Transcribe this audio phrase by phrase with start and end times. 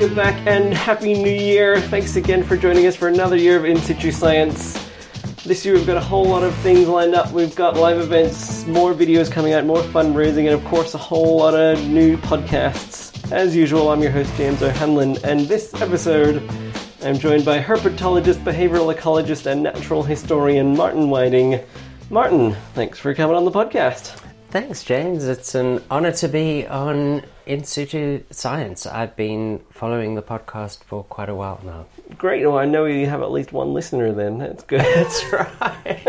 [0.00, 1.78] welcome back and Happy New Year.
[1.78, 4.82] Thanks again for joining us for another year of In Situ Science.
[5.44, 7.30] This year we've got a whole lot of things lined up.
[7.32, 11.36] We've got live events, more videos coming out, more fundraising, and of course a whole
[11.36, 13.30] lot of new podcasts.
[13.30, 16.48] As usual, I'm your host James O'Hanlon, and this episode
[17.02, 21.60] I'm joined by herpetologist, behavioral ecologist, and natural historian Martin Whiting.
[22.08, 24.18] Martin, thanks for coming on the podcast.
[24.50, 25.28] Thanks, James.
[25.28, 28.84] It's an honor to be on In Situ Science.
[28.84, 31.86] I've been following the podcast for quite a while now.
[32.18, 32.44] Great.
[32.44, 34.38] Well, I know you have at least one listener then.
[34.38, 34.80] That's good.
[34.94, 36.02] That's right.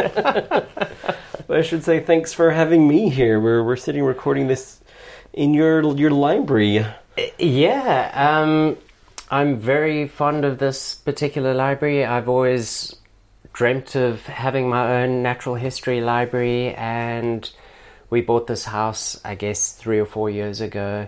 [1.46, 3.40] but I should say thanks for having me here.
[3.40, 4.82] We're, we're sitting recording this
[5.34, 6.84] in your your library.
[7.38, 8.76] yeah, um,
[9.30, 12.06] I'm very fond of this particular library.
[12.06, 12.96] I've always
[13.54, 17.48] dreamt of having my own natural history library and
[18.12, 21.08] we bought this house, I guess, three or four years ago.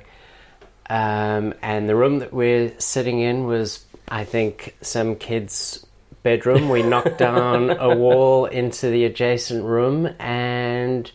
[0.89, 5.85] Um, and the room that we're sitting in was, I think, some kid's
[6.23, 6.69] bedroom.
[6.69, 11.11] We knocked down a wall into the adjacent room and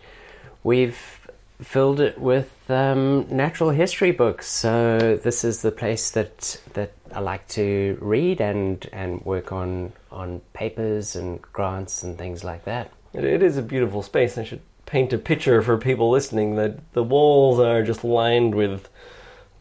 [0.63, 1.27] we've
[1.63, 4.47] filled it with um, natural history books.
[4.47, 9.93] So this is the place that that I like to read and and work on
[10.13, 12.93] on papers and grants and things like that.
[13.15, 14.37] It, it is a beautiful space.
[14.37, 18.89] I should paint a picture for people listening that the walls are just lined with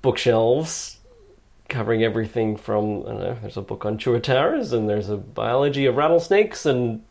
[0.02, 0.98] bookshelves
[1.68, 5.86] covering everything from I don't know, there's a book on tuatara and there's a biology
[5.86, 7.04] of rattlesnakes and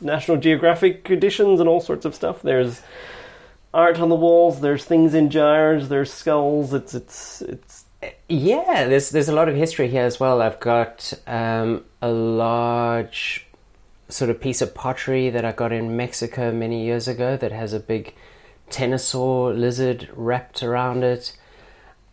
[0.00, 2.42] National Geographic editions and all sorts of stuff.
[2.42, 2.82] There's
[3.72, 6.74] art on the walls, there's things in jars, there's skulls.
[6.74, 7.84] It's it's it's
[8.28, 10.42] yeah, there's there's a lot of history here as well.
[10.42, 13.46] I've got um, a large
[14.10, 17.72] sort of piece of pottery that I got in Mexico many years ago that has
[17.72, 18.14] a big
[18.70, 21.36] pterosaur lizard wrapped around it.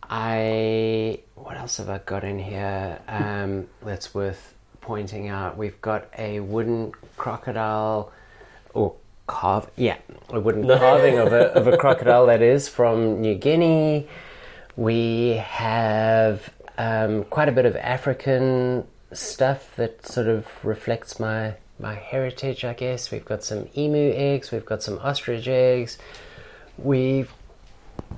[0.02, 5.56] I what else have I got in here um, that's worth pointing out?
[5.56, 8.12] We've got a wooden crocodile
[8.74, 8.94] or
[9.26, 9.98] carve yeah
[10.30, 14.08] a wooden carving of a of a crocodile that is from New Guinea.
[14.76, 21.94] We have um, quite a bit of African stuff that sort of reflects my my
[21.94, 23.10] heritage, I guess.
[23.10, 25.98] We've got some emu eggs, we've got some ostrich eggs,
[26.76, 27.32] we've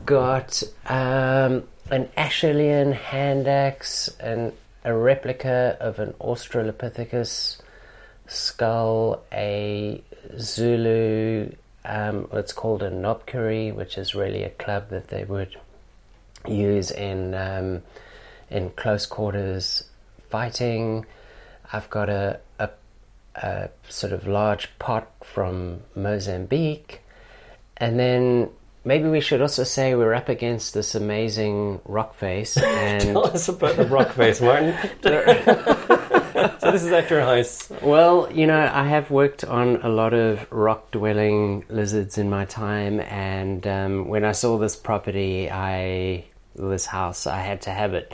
[0.07, 4.53] got um, an Acheulean hand axe and
[4.85, 7.61] a replica of an Australopithecus
[8.27, 10.03] skull, a
[10.39, 11.53] Zulu,
[11.85, 15.57] um, what's called a knobkerrie, which is really a club that they would
[16.47, 17.83] use in um,
[18.49, 19.85] in close quarters
[20.29, 21.07] fighting.
[21.73, 22.71] I've got a, a
[23.35, 27.03] a sort of large pot from Mozambique.
[27.77, 28.51] And then
[28.85, 32.57] maybe we should also say we're up against this amazing rock face.
[32.63, 34.75] And Tell us about the rock face, Martin.
[35.03, 37.71] so this is at your house.
[37.83, 43.01] Well, you know, I have worked on a lot of rock-dwelling lizards in my time,
[43.01, 46.25] and um, when I saw this property, I
[46.55, 48.13] this house, I had to have it.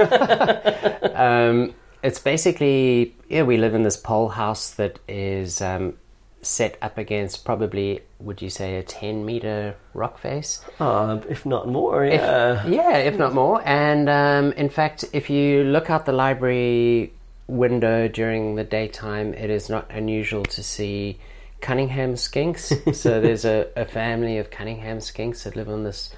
[1.14, 5.94] um, it's basically yeah we live in this pole house that is um,
[6.42, 10.60] set up against probably would you say a 10 meter rock face?
[10.78, 12.64] Uh, if not more yeah.
[12.64, 13.60] if, yeah if not more.
[13.64, 17.12] And um, in fact if you look out the library
[17.46, 21.18] window during the daytime it is not unusual to see
[21.60, 22.72] cunningham skinks.
[22.94, 26.12] So there's a, a family of cunningham skinks that live on this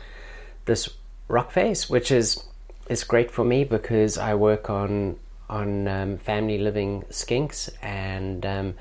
[0.66, 0.88] this
[1.28, 2.44] rock face which is
[2.88, 5.16] is great for me because i work on
[5.50, 8.74] on um, family living skinks, and um,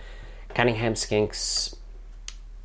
[0.53, 1.75] Cunningham skinks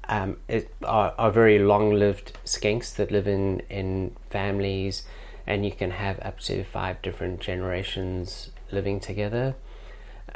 [0.09, 0.37] um,
[0.85, 5.05] are, are, very long lived skinks that live in, in families,
[5.47, 9.55] and you can have up to five different generations living together.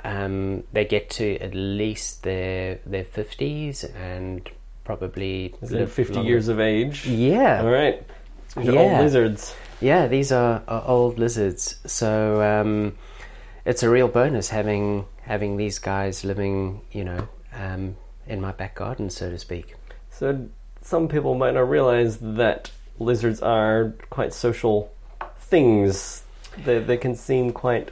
[0.02, 4.48] Um, they get to at least their their fifties and
[4.84, 6.28] probably fifty longer.
[6.28, 7.06] years of age.
[7.06, 7.62] Yeah.
[7.62, 8.02] All right.
[8.60, 8.72] yeah.
[8.72, 9.54] Old lizards.
[9.80, 11.78] Yeah, these are, are old lizards.
[11.86, 12.94] So um,
[13.68, 18.74] it's a real bonus having having these guys living, you know, um, in my back
[18.74, 19.74] garden, so to speak.
[20.10, 20.48] So
[20.80, 24.90] some people might not realize that lizards are quite social
[25.36, 26.24] things.
[26.64, 27.90] They they can seem quite,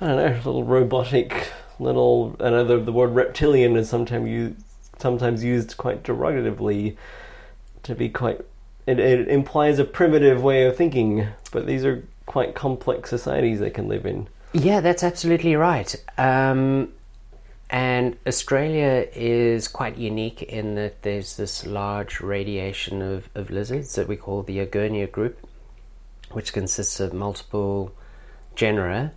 [0.00, 2.34] I don't know, little robotic, little.
[2.40, 4.56] I know the, the word reptilian is sometimes used
[4.98, 6.96] sometimes used quite derogatively
[7.84, 8.40] to be quite.
[8.84, 13.70] It, it implies a primitive way of thinking, but these are quite complex societies they
[13.70, 14.28] can live in.
[14.52, 15.94] Yeah, that's absolutely right.
[16.16, 16.92] Um,
[17.70, 24.08] and Australia is quite unique in that there's this large radiation of, of lizards that
[24.08, 25.38] we call the Egernia group,
[26.30, 27.92] which consists of multiple
[28.54, 29.12] genera,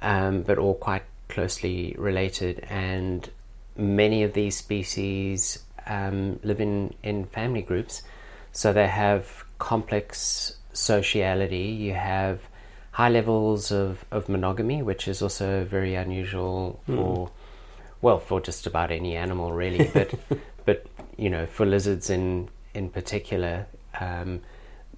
[0.00, 2.60] um, but all quite closely related.
[2.70, 3.28] And
[3.76, 8.02] many of these species um, live in, in family groups,
[8.52, 11.58] so they have complex sociality.
[11.58, 12.40] You have
[12.92, 17.30] high levels of, of monogamy, which is also very unusual for,
[18.00, 19.90] well, for just about any animal, really.
[19.94, 20.14] But,
[20.64, 20.86] but
[21.16, 23.66] you know, for lizards in in particular,
[24.00, 24.40] um,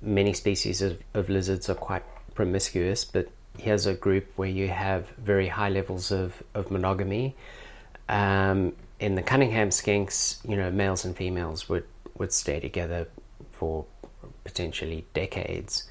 [0.01, 2.05] many species of, of lizards are quite
[2.35, 3.05] promiscuous.
[3.05, 7.37] But here's a group where you have very high levels of of monogamy.
[8.09, 11.85] Um, in the Cunningham skinks, you know, males and females would
[12.19, 13.09] would stay together
[13.53, 13.87] for
[14.45, 15.89] potentially decades.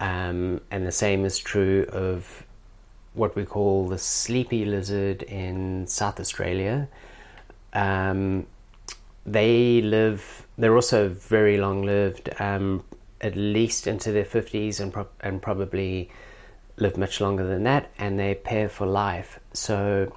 [0.00, 2.44] Um, and the same is true of
[3.14, 6.88] what we call the sleepy lizard in South Australia.
[7.74, 8.46] Um,
[9.26, 12.82] they live, they're also very long lived, um,
[13.20, 16.10] at least into their 50s and, pro- and probably
[16.76, 19.38] live much longer than that, and they pair for life.
[19.52, 20.16] So,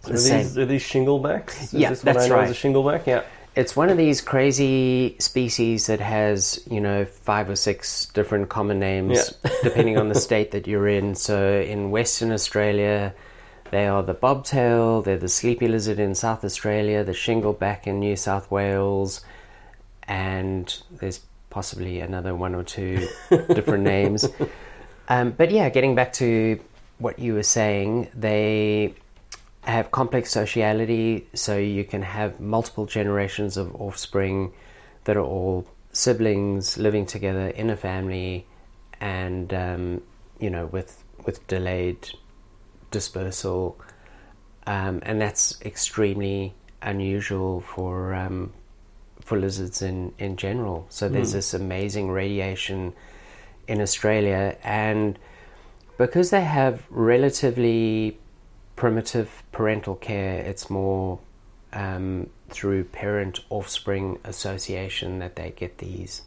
[0.00, 1.64] So are these, are these shinglebacks?
[1.64, 2.44] Is Yeah, that's right.
[2.44, 3.06] As a shingleback?
[3.06, 3.24] Yeah.
[3.56, 8.78] It's one of these crazy species that has, you know, five or six different common
[8.80, 9.50] names Yeah.
[9.62, 11.14] depending on the state that you're in.
[11.14, 13.14] So in Western Australia,
[13.70, 18.16] they are the bobtail, they're the sleepy lizard in South Australia, the shingleback in New
[18.16, 19.20] South Wales,
[20.08, 24.26] and there's possibly another one or two different names.
[25.08, 26.58] Um, but yeah, getting back to
[26.98, 28.94] what you were saying, they
[29.64, 34.52] have complex sociality, so you can have multiple generations of offspring
[35.04, 38.46] that are all siblings living together in a family,
[39.00, 40.02] and um,
[40.38, 42.10] you know, with with delayed
[42.90, 43.80] dispersal,
[44.66, 48.52] um, and that's extremely unusual for um,
[49.20, 50.86] for lizards in in general.
[50.90, 52.92] So there's this amazing radiation
[53.66, 55.18] in Australia, and
[55.96, 58.18] because they have relatively
[58.76, 61.18] primitive parental care, it's more
[61.72, 66.22] um, through parent offspring association that they get these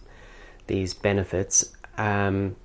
[0.68, 1.74] these benefits.
[1.98, 2.58] Um,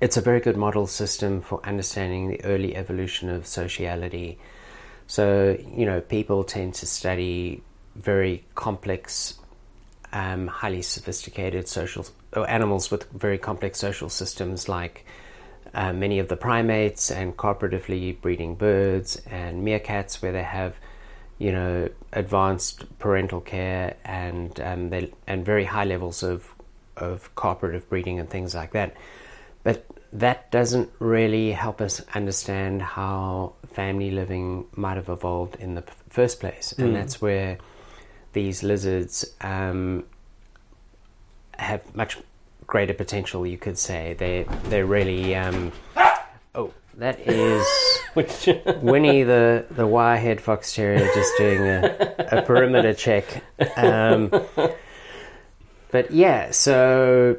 [0.00, 4.38] it's a very good model system for understanding the early evolution of sociality.
[5.06, 7.62] So, you know, people tend to study
[7.96, 9.34] very complex,
[10.12, 12.06] um, highly sophisticated social
[12.48, 15.04] animals with very complex social systems like
[15.74, 20.76] uh, many of the primates and cooperatively breeding birds and meerkats, where they have,
[21.38, 26.54] you know, advanced parental care and um, they, and very high levels of
[26.96, 28.94] of cooperative breeding and things like that.
[29.62, 35.84] But that doesn't really help us understand how family living might have evolved in the
[36.08, 37.58] first place, and that's where
[38.32, 40.04] these lizards um,
[41.58, 42.18] have much
[42.70, 43.46] greater potential.
[43.46, 45.34] You could say they they're really.
[45.34, 45.72] Um,
[46.54, 47.66] oh, that is
[48.82, 53.44] Winnie the the wirehead fox terrier just doing a, a perimeter check.
[53.76, 54.30] Um,
[55.90, 57.36] but yeah, so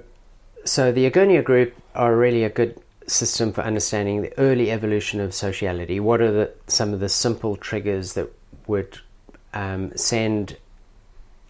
[0.65, 5.33] so the Egernia group are really a good system for understanding the early evolution of
[5.33, 5.99] sociality.
[5.99, 8.29] What are the some of the simple triggers that
[8.67, 8.99] would
[9.53, 10.57] um, send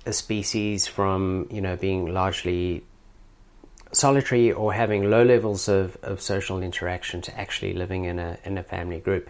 [0.05, 2.83] a species from you know being largely
[3.91, 8.57] solitary or having low levels of, of social interaction to actually living in a in
[8.57, 9.29] a family group.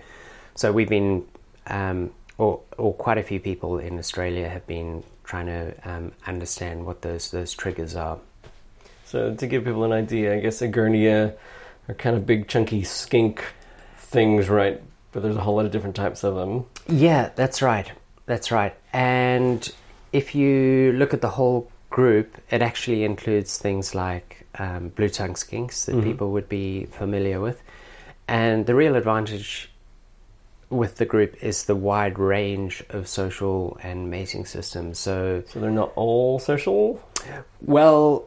[0.55, 1.25] So we've been,
[1.67, 6.85] um, or or quite a few people in Australia have been trying to um, understand
[6.85, 8.19] what those those triggers are.
[9.05, 11.33] So to give people an idea, I guess Egernia
[11.89, 13.43] are kind of big, chunky skink
[13.97, 14.81] things, right?
[15.11, 16.65] But there's a whole lot of different types of them.
[16.87, 17.91] Yeah, that's right.
[18.25, 18.73] That's right.
[18.93, 19.69] And
[20.13, 25.33] if you look at the whole group, it actually includes things like um, blue tongue
[25.33, 27.61] skinks that people would be familiar with.
[28.27, 29.69] And the real advantage
[30.69, 34.99] with the group is the wide range of social and mating systems.
[34.99, 37.01] So, So they're not all social.
[37.61, 38.25] well,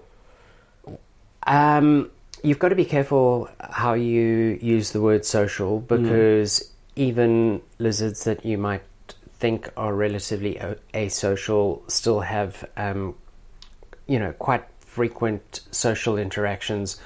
[1.46, 2.10] um,
[2.42, 8.44] you've got to be careful how you use the word social because even lizards that
[8.44, 8.82] you might
[9.38, 10.54] think are relatively
[10.94, 13.14] asocial still have, um,
[14.06, 17.00] you know, quite frequent social interactions.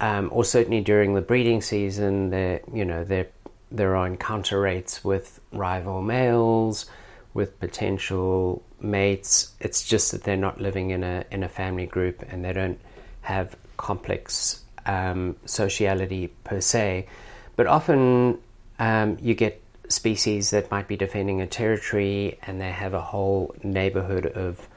[0.00, 3.28] Um, or certainly during the breeding season, there, you know, there
[3.70, 6.86] there are encounter rates with rival males,
[7.32, 9.52] with potential mates.
[9.60, 12.80] It's just that they're not living in a in a family group and they don't
[13.22, 17.08] have complex um, sociality per se.
[17.56, 18.38] But often
[18.78, 23.54] um, you get species that might be defending a territory and they have a whole
[23.62, 24.68] neighborhood of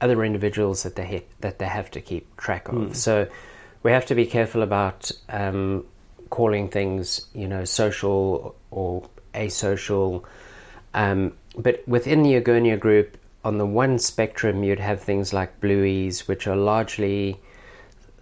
[0.00, 2.96] other individuals that they hit, that they have to keep track of.
[2.96, 3.26] So
[3.82, 5.84] we have to be careful about um,
[6.30, 10.24] calling things, you know, social or asocial.
[10.94, 16.28] Um, but within the Egernia group, on the one spectrum, you'd have things like blueies,
[16.28, 17.40] which are largely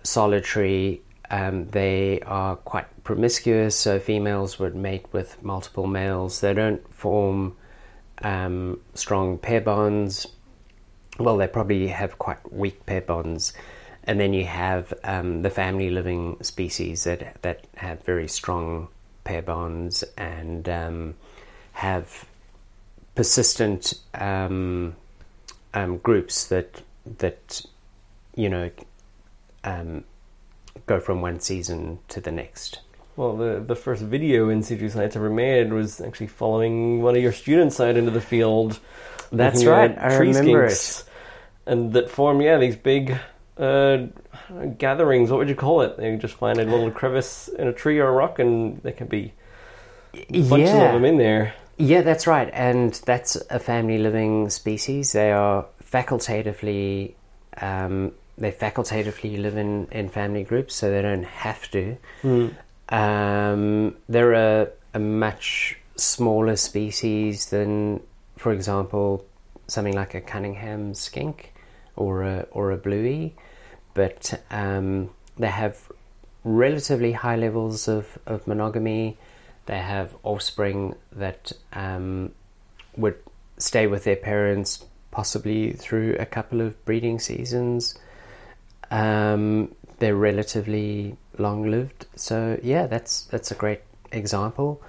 [0.02, 1.02] solitary.
[1.30, 6.40] Um, they are quite promiscuous, so females would mate with multiple males.
[6.40, 7.56] They don't form
[8.23, 10.26] um, strong pair bonds.
[11.18, 13.52] Well, they probably have quite weak pair bonds.
[14.04, 18.88] And then you have um, the family living species that that have very strong
[19.25, 21.14] pair bonds and um,
[21.73, 22.26] have
[23.16, 24.94] persistent um,
[25.75, 26.82] um, groups that
[27.18, 27.62] that
[28.37, 28.70] you know
[29.64, 30.04] um,
[30.87, 32.80] go from one season to the next.
[33.16, 37.23] Well, the the first video in situ science ever made was actually following one of
[37.23, 38.78] your students out into the field.
[39.33, 39.97] That's right.
[39.99, 41.04] I tree remember skinks,
[41.66, 43.18] and that form yeah these big
[43.59, 44.06] uh,
[44.78, 45.30] gatherings.
[45.30, 45.97] What would you call it?
[45.97, 49.06] They just find a little crevice in a tree or a rock, and there can
[49.06, 49.33] be
[50.12, 50.49] it.
[50.49, 50.87] bunches yeah.
[50.87, 51.54] of them in there.
[51.78, 52.49] Yeah, that's right.
[52.52, 55.12] And that's a family living species.
[55.12, 57.14] They are facultatively,
[57.61, 61.97] um, they facultatively live in, in family groups, so they don't have to.
[62.88, 68.00] Um, they're a, a much smaller species than,
[68.37, 69.25] for example,
[69.66, 71.52] something like a Cunningham skink
[71.97, 73.35] or a, or a bluey,
[73.95, 75.90] but um, they have
[76.45, 79.16] relatively high levels of, of monogamy.
[79.66, 82.33] They have offspring that um,
[82.97, 83.16] would
[83.59, 87.99] stay with their parents possibly through a couple of breeding seasons.
[88.90, 93.81] Um, they're relatively long lived, so yeah, that's that's a great
[94.12, 94.83] example.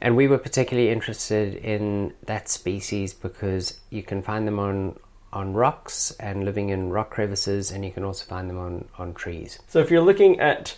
[0.00, 4.98] And we were particularly interested in that species because you can find them on
[5.32, 9.14] on rocks and living in rock crevices, and you can also find them on on
[9.14, 9.58] trees.
[9.68, 10.76] So if you're looking at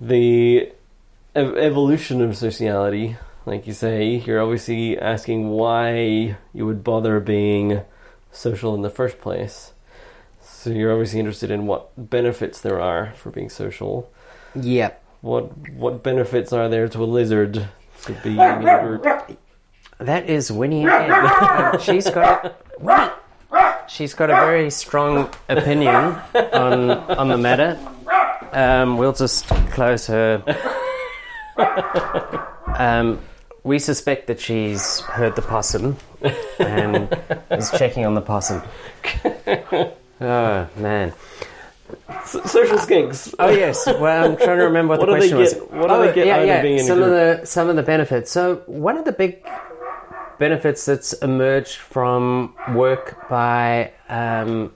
[0.00, 0.72] the
[1.34, 7.82] ev- evolution of sociality, like you say, you're obviously asking why you would bother being
[8.30, 9.72] social in the first place.
[10.40, 14.12] So you're obviously interested in what benefits there are for being social.
[14.54, 15.02] Yep.
[15.20, 17.68] What what benefits are there to a lizard
[18.04, 19.38] to be in group?
[19.98, 20.86] That is Winnie
[21.80, 23.10] she's got Winnie.
[23.88, 25.94] She's got a very strong opinion
[26.52, 27.78] on on the matter.
[28.52, 30.42] Um, we'll just close her.
[32.78, 33.20] Um,
[33.64, 35.96] we suspect that she's heard the possum
[36.60, 37.08] and
[37.50, 38.62] is checking on the possum.
[40.20, 41.12] Oh man!
[42.26, 43.34] So- social skinks.
[43.38, 43.86] Oh yes.
[43.86, 45.54] Well, I'm trying to remember what, What the they question was.
[45.54, 46.62] get- what do oh, they get yeah, out of yeah.
[46.62, 48.30] being in a some of the some of the benefits.
[48.30, 49.46] So one of the big
[50.38, 54.72] benefits that's emerged from work by um,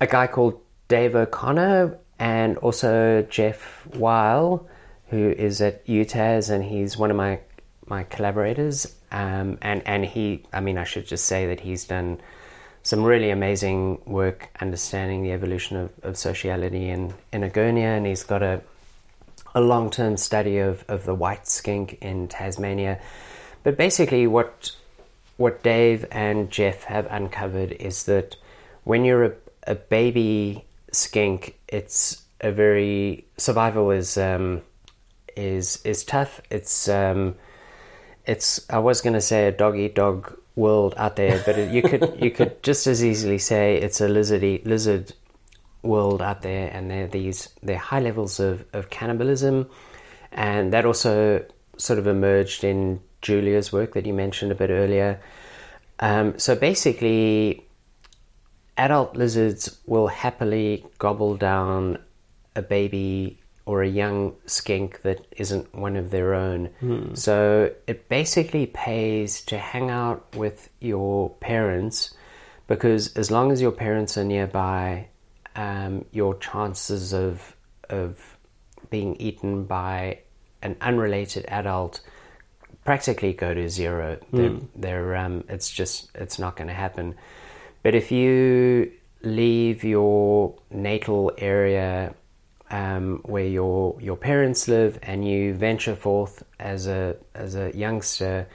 [0.00, 4.66] a guy called Dave O'Connor and also Geoff While,
[5.08, 7.40] who is at UTAS, and he's one of my
[7.86, 8.94] my collaborators.
[9.10, 12.20] Um, and and he, I mean, I should just say that he's done
[12.82, 18.24] some really amazing work understanding the evolution of, of sociality in, in Egernia, and he's
[18.24, 18.62] got a
[19.54, 22.98] a long term study of, of the white skink in Tasmania.
[23.62, 24.72] But basically, what
[25.36, 28.36] what Dave and Jeff have uncovered is that
[28.84, 29.32] when you're a,
[29.66, 34.62] a baby skink, it's a very survival is um,
[35.36, 36.40] is is tough.
[36.50, 37.36] It's um,
[38.26, 41.82] it's I was going to say a dog eat dog world out there, but you
[41.82, 45.12] could you could just as easily say it's a lizard lizard
[45.82, 49.68] world out there, and there are these there are high levels of, of cannibalism,
[50.30, 51.44] and that also
[51.76, 55.20] sort of emerged in Julia's work that you mentioned a bit earlier.
[56.00, 57.66] Um, so basically,
[58.76, 61.98] adult lizards will happily gobble down
[62.54, 66.70] a baby or a young skink that isn't one of their own.
[67.14, 72.14] So it basically pays to hang out with your parents
[72.66, 75.08] because as long as your parents are nearby,
[75.54, 77.54] um, your chances of
[77.88, 78.36] of
[78.90, 80.18] being eaten by
[80.62, 82.00] an unrelated adult
[82.84, 84.18] practically go to zero.
[84.32, 87.14] They're, they're um, it's just it's not going to happen.
[87.82, 88.92] But if you
[89.22, 92.14] leave your natal area
[92.72, 98.48] um, where your your parents live and you venture forth as a as a youngster,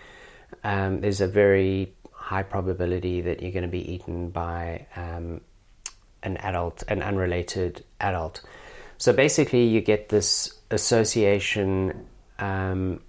[0.64, 5.40] um, there's a very high probability that you're going to be eaten by um,
[6.24, 8.42] an adult, an unrelated adult.
[8.98, 12.08] So basically, you get this association,
[12.40, 13.00] um,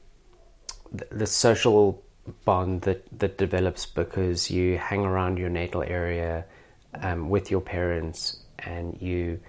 [0.96, 2.04] th- the social
[2.44, 6.44] bond that, that develops because you hang around your natal area
[7.02, 9.40] um, with your parents and you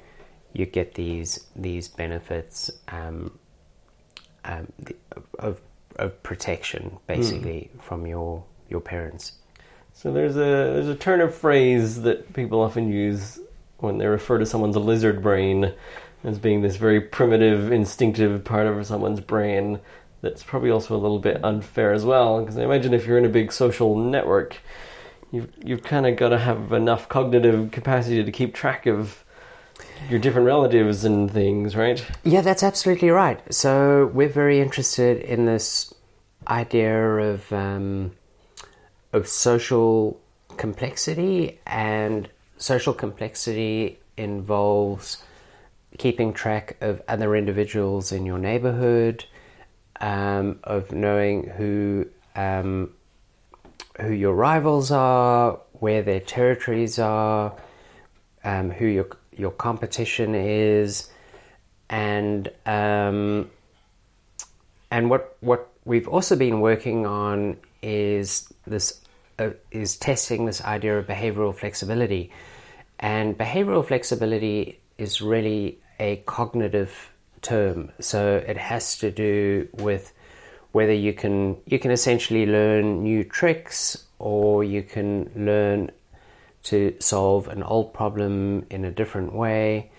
[0.53, 3.37] you get these these benefits um,
[4.45, 4.71] um,
[5.37, 5.61] of
[5.97, 7.81] of protection, basically, mm.
[7.83, 9.33] from your your parents.
[9.93, 13.39] So there's a there's a turn of phrase that people often use
[13.77, 15.73] when they refer to someone's lizard brain
[16.23, 19.79] as being this very primitive, instinctive part of someone's brain.
[20.21, 23.25] That's probably also a little bit unfair as well, because I imagine if you're in
[23.25, 24.57] a big social network,
[25.31, 29.23] you've you've kind of got to have enough cognitive capacity to keep track of
[30.09, 32.05] your different relatives and things, right?
[32.23, 33.41] Yeah, that's absolutely right.
[33.53, 35.93] So we're very interested in this
[36.47, 38.11] idea of um,
[39.13, 40.19] of social
[40.57, 45.23] complexity, and social complexity involves
[45.97, 49.25] keeping track of other individuals in your neighborhood,
[50.01, 52.91] um, of knowing who um,
[53.99, 57.53] who your rivals are, where their territories are,
[58.43, 61.09] um, who your your competition is,
[61.89, 63.49] and um,
[64.91, 69.01] and what what we've also been working on is this
[69.39, 72.31] uh, is testing this idea of behavioral flexibility,
[72.99, 77.91] and behavioral flexibility is really a cognitive term.
[77.99, 80.11] So it has to do with
[80.73, 85.91] whether you can you can essentially learn new tricks or you can learn
[86.63, 89.91] to solve an old problem in a different way.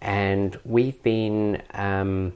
[0.00, 2.32] And we've been um,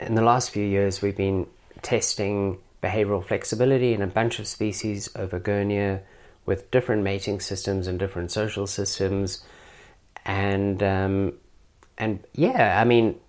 [0.00, 1.46] in the last few years we've been
[1.82, 6.00] testing behavioral flexibility in a bunch of species of Egernia
[6.46, 9.44] with different mating systems and different social systems,
[10.24, 11.34] and um,
[11.98, 13.20] and yeah, I mean,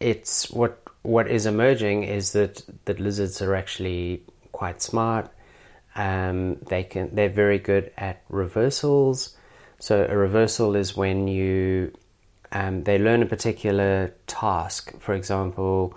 [0.00, 5.30] it's what what is emerging is that that lizards are actually quite smart.
[5.96, 9.36] Um, they can they're very good at reversals.
[9.78, 11.92] So a reversal is when you
[12.52, 14.98] um, they learn a particular task.
[15.00, 15.96] For example,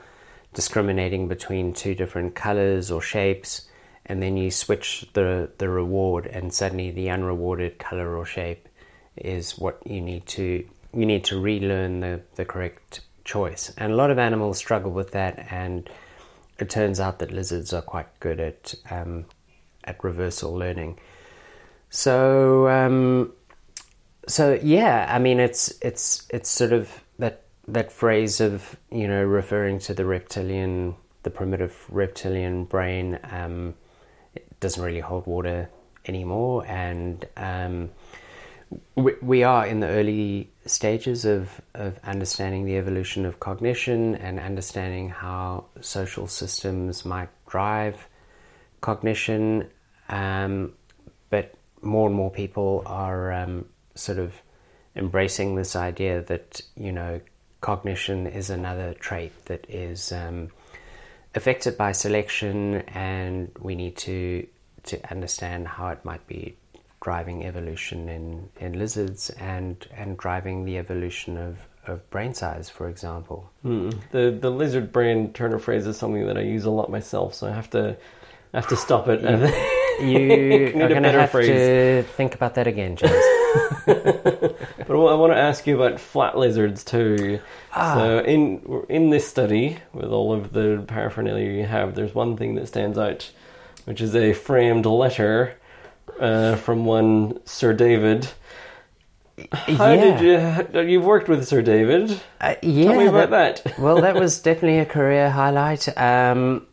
[0.54, 3.70] discriminating between two different colors or shapes,
[4.06, 8.68] and then you switch the, the reward, and suddenly the unrewarded color or shape
[9.16, 13.72] is what you need to you need to relearn the, the correct choice.
[13.78, 15.88] And a lot of animals struggle with that, and
[16.58, 19.26] it turns out that lizards are quite good at um,
[19.89, 20.97] at reversal learning.
[21.89, 23.34] So um,
[24.28, 29.23] so yeah, I mean it's it's it's sort of that that phrase of you know
[29.23, 33.73] referring to the reptilian, the primitive reptilian brain, um,
[34.60, 35.69] doesn't really hold water
[36.06, 37.89] anymore, and um,
[38.95, 44.39] we, we are in the early stages of of understanding the evolution of cognition and
[44.39, 48.08] understanding how social systems might drive
[48.82, 49.67] cognition,
[50.10, 50.74] um,
[51.30, 54.34] but more and more people are um, sort of
[54.95, 57.22] embracing this idea that you know
[57.62, 60.50] cognition is another trait that is um,
[61.36, 64.48] affected by selection, and we need to
[64.84, 66.56] to understand how it might be
[67.02, 72.89] driving evolution in, in lizards and and driving the evolution of, of brain size, for
[72.89, 73.50] example.
[73.63, 73.98] Mm.
[74.12, 77.48] The the lizard brain turner phrase is something that I use a lot myself, so
[77.48, 77.98] I have to
[78.54, 79.24] I have to stop it.
[80.02, 81.48] you are going to have phrase.
[81.48, 83.14] to think about that again, James.
[83.86, 87.40] but I want to ask you about flat lizards too.
[87.74, 87.96] Ah.
[87.96, 92.56] So in in this study, with all of the paraphernalia you have, there's one thing
[92.56, 93.32] that stands out,
[93.86, 95.56] which is a framed letter
[96.20, 98.30] uh, from one Sir David.
[99.52, 100.18] How yeah.
[100.18, 100.82] did you?
[100.82, 102.20] You've worked with Sir David.
[102.42, 103.64] Uh, yeah, Tell me about that.
[103.64, 103.80] that.
[103.80, 105.88] well, that was definitely a career highlight.
[105.98, 106.68] Um,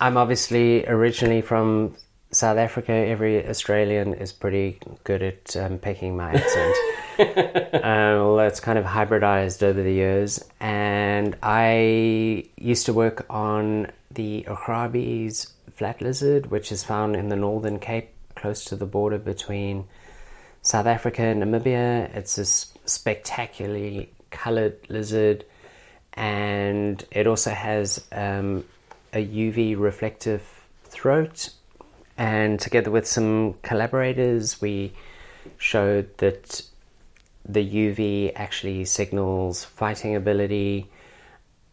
[0.00, 1.96] I'm obviously originally from
[2.34, 6.76] South Africa, every Australian is pretty good at um, picking my accent.
[7.84, 10.44] um, it's kind of hybridized over the years.
[10.60, 17.36] And I used to work on the Augrabies flat lizard, which is found in the
[17.36, 19.86] Northern Cape, close to the border between
[20.62, 22.14] South Africa and Namibia.
[22.16, 25.44] It's a spectacularly colored lizard,
[26.14, 28.64] and it also has um,
[29.14, 31.50] a UV reflective throat
[32.16, 34.92] and together with some collaborators, we
[35.58, 36.62] showed that
[37.44, 40.90] the UV actually signals fighting ability,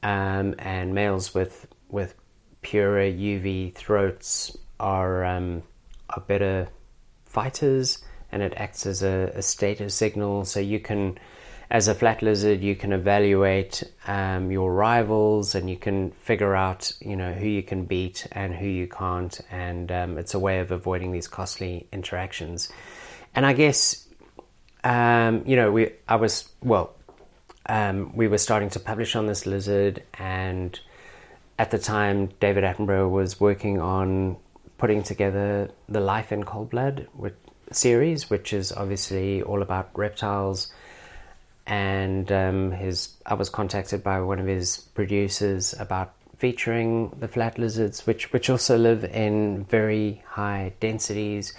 [0.03, 2.15] um, and males with with
[2.61, 5.61] purer UV throats are um,
[6.09, 6.67] are better
[7.25, 10.45] fighters, and it acts as a, a status signal.
[10.45, 11.19] So you can
[11.71, 16.91] as a flat lizard, you can evaluate um, your rivals and you can figure out,
[16.99, 19.39] you know, who you can beat and who you can't.
[19.49, 22.69] And um, it's a way of avoiding these costly interactions.
[23.33, 24.09] And I guess
[24.83, 26.95] um, you know, we I was well,
[27.67, 30.79] um, we were starting to publish on this lizard, and
[31.59, 34.37] at the time, David Attenborough was working on
[34.77, 37.07] putting together the Life in Cold Blood
[37.71, 40.71] series, which is obviously all about reptiles.
[41.67, 47.59] And um, his, I was contacted by one of his producers about featuring the flat
[47.59, 51.53] lizards, which which also live in very high densities,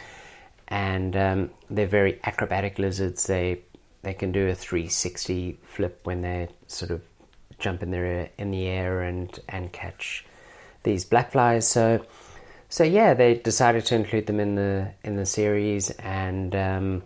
[0.66, 3.26] and um, they're very acrobatic lizards.
[3.28, 3.60] They
[4.02, 7.02] they can do a 360 flip when they sort of
[7.60, 10.26] jump in the in the air and and catch
[10.82, 11.66] these black flies.
[11.66, 12.04] So
[12.68, 17.02] so yeah, they decided to include them in the in the series, and um,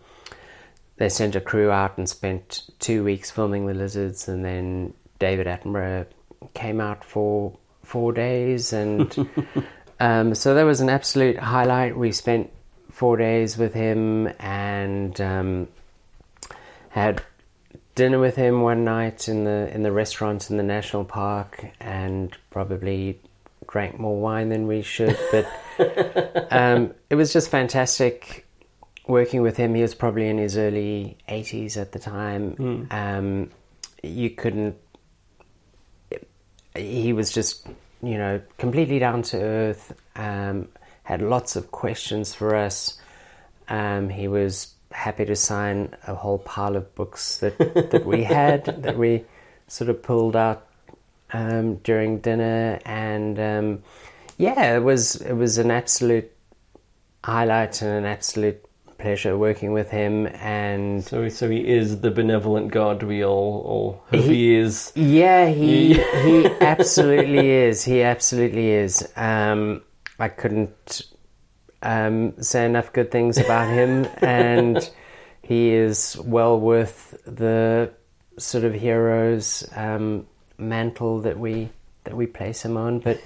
[0.96, 5.46] they sent a crew out and spent two weeks filming the lizards, and then David
[5.46, 6.06] Attenborough
[6.54, 9.14] came out for four days, and
[10.00, 11.96] um, so that was an absolute highlight.
[11.96, 12.50] We spent
[12.90, 15.68] four days with him and um,
[16.88, 17.22] had
[17.94, 22.35] dinner with him one night in the in the restaurant in the national park, and
[22.50, 23.20] probably
[23.68, 25.18] drank more wine than we should.
[25.30, 28.45] But um, it was just fantastic
[29.07, 29.75] working with him.
[29.75, 32.57] He was probably in his early 80s at the time.
[32.57, 32.92] Mm.
[32.92, 33.51] Um,
[34.03, 34.77] you couldn't
[36.79, 37.66] he was just,
[38.03, 39.92] you know, completely down to earth.
[40.14, 40.69] Um,
[41.03, 42.99] had lots of questions for us.
[43.69, 48.64] Um, he was happy to sign a whole pile of books that that we had
[48.83, 49.25] that we
[49.69, 50.66] sort of pulled out
[51.33, 53.83] um, during dinner, and um,
[54.38, 56.31] yeah, it was it was an absolute
[57.25, 58.64] highlight and an absolute
[58.98, 64.04] pleasure working with him and so so he is the benevolent god we all all
[64.11, 64.92] hope he, he is.
[64.94, 67.85] Yeah he he absolutely is.
[67.85, 69.06] He absolutely is.
[69.16, 69.82] Um,
[70.18, 71.02] i couldn't
[71.82, 74.90] um, say enough good things about him and
[75.42, 77.92] he is well worth the
[78.38, 80.26] sort of hero's um,
[80.59, 81.68] mantle that we
[82.04, 83.00] that we place him on.
[83.00, 83.20] But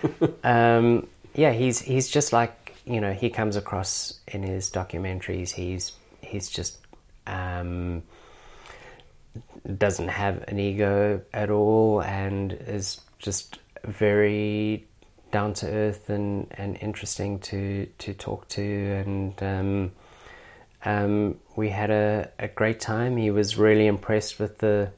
[0.44, 5.50] um, yeah he's he's just like you know he comes across in his documentaries.
[5.50, 6.78] He's he's just
[7.26, 8.02] um,
[9.76, 14.86] doesn't have an ego at all, and is just very
[15.32, 19.42] down to earth and, and interesting to to talk to and.
[19.42, 19.92] Um,
[20.84, 23.16] um, we had a, a great time.
[23.16, 24.92] He was really impressed with the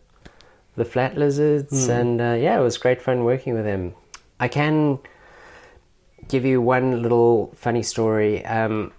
[0.76, 2.00] the flat lizards, mm.
[2.00, 3.94] and uh, yeah, it was great fun working with him.
[4.38, 4.98] I can
[6.28, 8.44] give you one little funny story.
[8.44, 8.92] Um,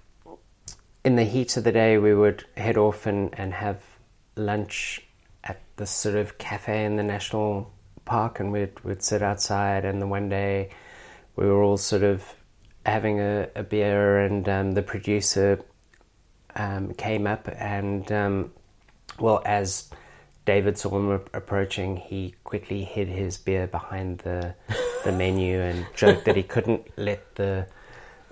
[1.05, 3.81] in the heat of the day, we would head off and, and have
[4.35, 5.01] lunch
[5.43, 7.71] at this sort of cafe in the national
[8.05, 9.85] park, and we'd, we'd sit outside.
[9.85, 10.69] And the one day,
[11.35, 12.25] we were all sort of
[12.85, 15.63] having a, a beer, and um, the producer
[16.55, 18.51] um, came up, and um,
[19.19, 19.89] well, as
[20.45, 24.55] David saw him approaching, he quickly hid his beer behind the
[25.03, 27.67] the menu and joked that he couldn't let the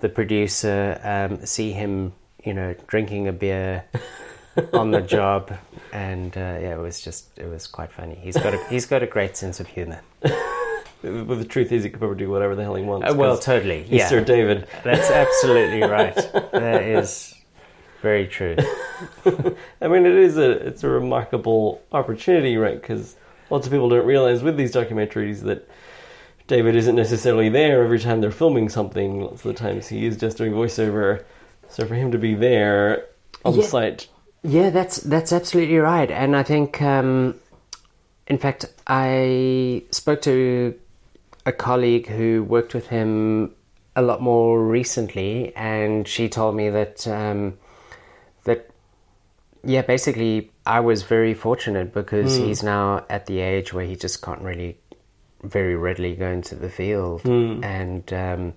[0.00, 2.12] the producer um, see him,
[2.44, 3.84] you know, drinking a beer
[4.72, 5.52] on the job,
[5.92, 8.14] and uh, yeah, it was just it was quite funny.
[8.14, 10.00] He's got a, he's got a great sense of humor.
[10.20, 10.30] but
[11.02, 13.10] the truth is, he could probably do whatever the hell he wants.
[13.10, 13.82] Uh, well, totally.
[13.82, 14.08] He's yeah.
[14.08, 14.66] Sir David.
[14.84, 16.14] That's absolutely right.
[16.52, 17.34] that is
[18.02, 18.56] very true.
[19.80, 22.80] I mean, it is a it's a remarkable opportunity, right?
[22.80, 23.16] Because
[23.50, 25.68] lots of people don't realize with these documentaries that
[26.48, 29.20] David isn't necessarily there every time they're filming something.
[29.20, 31.22] Lots of the times he is just doing voiceover.
[31.68, 33.06] So for him to be there
[33.44, 33.62] on yeah.
[33.62, 34.08] the site,
[34.42, 36.10] yeah, that's that's absolutely right.
[36.10, 37.34] And I think, um,
[38.26, 40.74] in fact, I spoke to
[41.44, 43.54] a colleague who worked with him
[43.94, 47.58] a lot more recently, and she told me that um,
[48.44, 48.70] that
[49.64, 52.46] yeah, basically, I was very fortunate because mm.
[52.46, 54.78] he's now at the age where he just can't really
[55.42, 57.64] very readily go into the field, mm.
[57.64, 58.54] and um,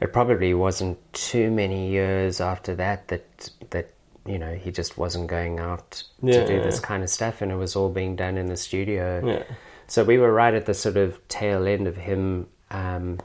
[0.00, 3.94] it probably wasn't too many years after that that that
[4.26, 7.50] you know he just wasn't going out yeah, to do this kind of stuff, and
[7.50, 9.22] it was all being done in the studio.
[9.24, 9.42] Yeah.
[9.86, 13.20] So we were right at the sort of tail end of him um,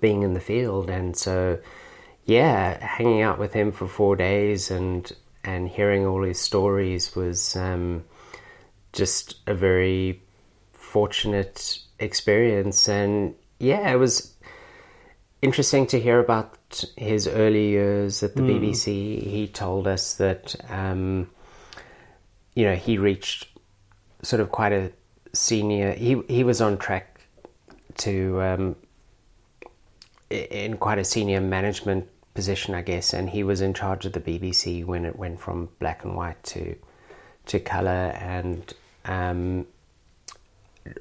[0.00, 1.58] being in the field, and so
[2.24, 5.10] yeah, hanging out with him for four days and
[5.44, 8.04] and hearing all his stories was um,
[8.92, 10.22] just a very
[10.72, 12.88] fortunate experience.
[12.88, 14.34] And yeah, it was
[15.40, 18.60] interesting to hear about his early years at the mm.
[18.60, 19.22] BBC.
[19.22, 21.30] He told us that, um,
[22.54, 23.48] you know, he reached
[24.22, 24.92] sort of quite a
[25.32, 27.20] senior, he, he was on track
[27.98, 28.76] to, um,
[30.30, 34.20] in quite a senior management position, I guess, and he was in charge of the
[34.20, 36.76] BBC when it went from black and white to
[37.44, 38.72] to color, and
[39.04, 39.66] um,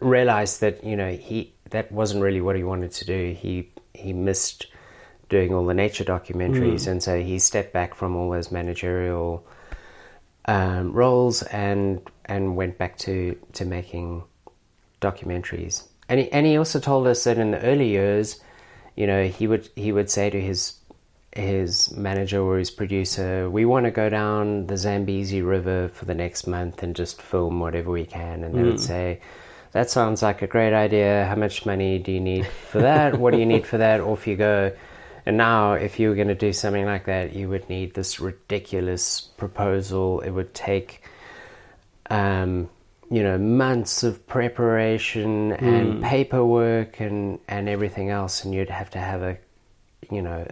[0.02, 3.34] realized that you know he that wasn't really what he wanted to do.
[3.38, 4.68] He he missed
[5.30, 9.46] doing all the nature documentaries, and so he stepped back from all those managerial
[10.46, 14.24] um, roles and and went back to to making
[15.02, 15.88] documentaries.
[16.10, 18.42] And he, and he also told us that in the early years,
[18.96, 20.76] you know, he would he would say to his
[21.34, 26.16] his manager or his producer, "We want to go down the Zambezi River for the
[26.16, 29.22] next month and just film whatever we can." And they would say,
[29.72, 31.26] "That sounds like a great idea.
[31.26, 33.18] How much money do you need for that?
[33.18, 34.72] what do you need for that?" Off you go.
[35.26, 38.20] And now, if you were going to do something like that, you would need this
[38.20, 40.22] ridiculous proposal.
[40.22, 41.04] It would take,
[42.10, 42.70] um,
[43.10, 49.00] you know, months of preparation and paperwork and, and everything else, and you'd have to
[49.00, 49.38] have a,
[50.10, 50.48] you know,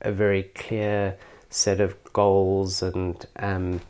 [0.00, 1.16] a very clear
[1.50, 3.80] set of goals and, um,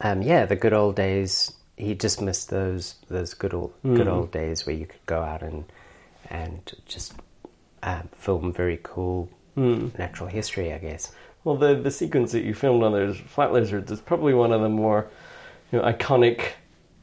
[0.00, 1.52] um, yeah, the good old days.
[1.76, 5.42] He just missed those those good old good old days where you could go out
[5.42, 5.64] and
[6.30, 7.14] and just
[7.82, 9.28] um, film very cool
[9.98, 11.12] natural history, I guess.
[11.44, 14.60] Well, the the sequence that you filmed on those flat lizards is probably one of
[14.60, 15.08] the more
[15.70, 16.52] you know, iconic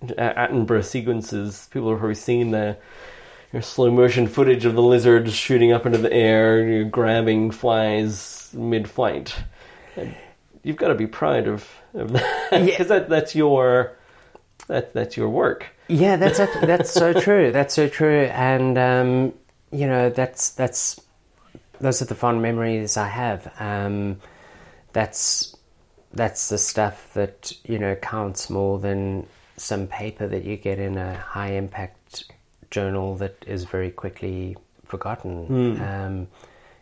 [0.03, 1.67] uh, Attenborough sequences.
[1.71, 2.77] People have probably seen the
[3.51, 6.89] you know, slow motion footage of the lizards shooting up into the air, you know,
[6.89, 9.35] grabbing flies mid flight.
[10.63, 13.97] You've got to be proud of, of that because that, that's your
[14.71, 15.67] that, that's your work.
[15.87, 17.51] Yeah, that's that's so true.
[17.51, 19.33] That's so true, and um,
[19.71, 20.99] you know that's that's
[21.79, 23.51] those are the fond memories I have.
[23.59, 24.19] Um,
[24.93, 25.55] that's
[26.13, 30.97] that's the stuff that you know counts more than some paper that you get in
[30.97, 32.31] a high impact
[32.71, 34.55] journal that is very quickly
[34.85, 35.81] forgotten.
[35.81, 36.27] Um,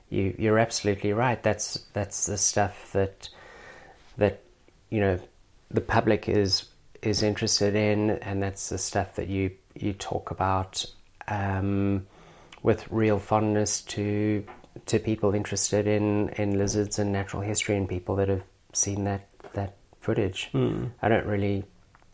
[0.10, 1.41] you you're absolutely right.
[1.41, 3.30] That's that's the stuff that
[4.17, 4.41] that
[4.91, 5.19] you know
[5.71, 6.69] the public is
[7.02, 10.86] is interested in, and that's the stuff that you you talk about
[11.28, 12.06] um,
[12.64, 14.44] with real fondness to
[14.86, 19.28] to people interested in in lizards and natural history, and people that have seen that
[19.54, 20.50] that footage.
[21.02, 21.64] I don't really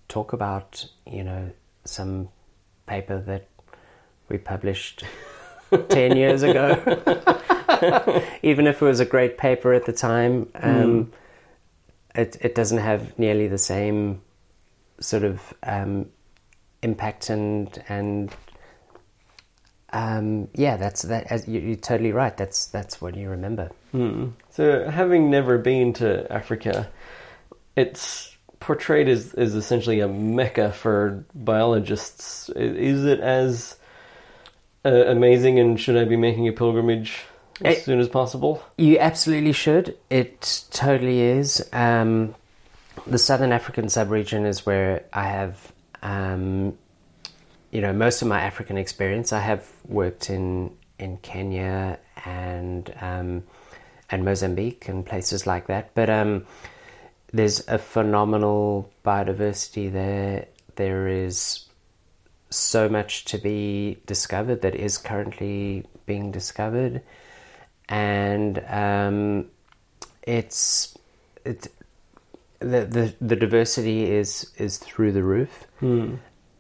[0.08, 1.52] talk about you know
[1.84, 2.30] some
[2.86, 3.48] paper that
[4.30, 5.04] we published
[5.90, 6.76] ten years ago,
[8.44, 10.50] even if it was a great paper at the time.
[10.56, 11.12] Um,
[12.16, 14.22] it it doesn't have nearly the same
[15.00, 16.08] sort of um,
[16.82, 18.34] impact and and
[19.94, 21.28] um, yeah, that's that.
[21.32, 22.36] As you, you're totally right.
[22.36, 23.72] That's that's what you remember.
[24.50, 26.90] So, having never been to Africa,
[27.78, 32.50] it's portrayed as, as essentially a mecca for biologists.
[32.50, 33.78] Is it as
[34.84, 37.22] uh, amazing, and should I be making a pilgrimage
[37.64, 37.80] as Eh.
[37.80, 38.62] soon as possible?
[38.78, 39.98] You absolutely should.
[40.10, 41.66] It totally is.
[41.72, 42.36] Um,
[43.08, 46.78] the Southern African subregion is where I have, um,
[47.72, 49.32] you know, most of my African experience.
[49.32, 53.44] I have worked in in Kenya and um,
[54.10, 55.94] and Mozambique and places like that.
[55.94, 56.46] But um,
[57.32, 60.48] there's a phenomenal biodiversity there.
[60.76, 61.66] There is
[62.50, 67.02] so much to be discovered that is currently being discovered,
[67.88, 69.46] and um,
[70.24, 70.98] it's
[71.44, 71.68] it,
[72.66, 75.68] the, the the diversity is is through the roof.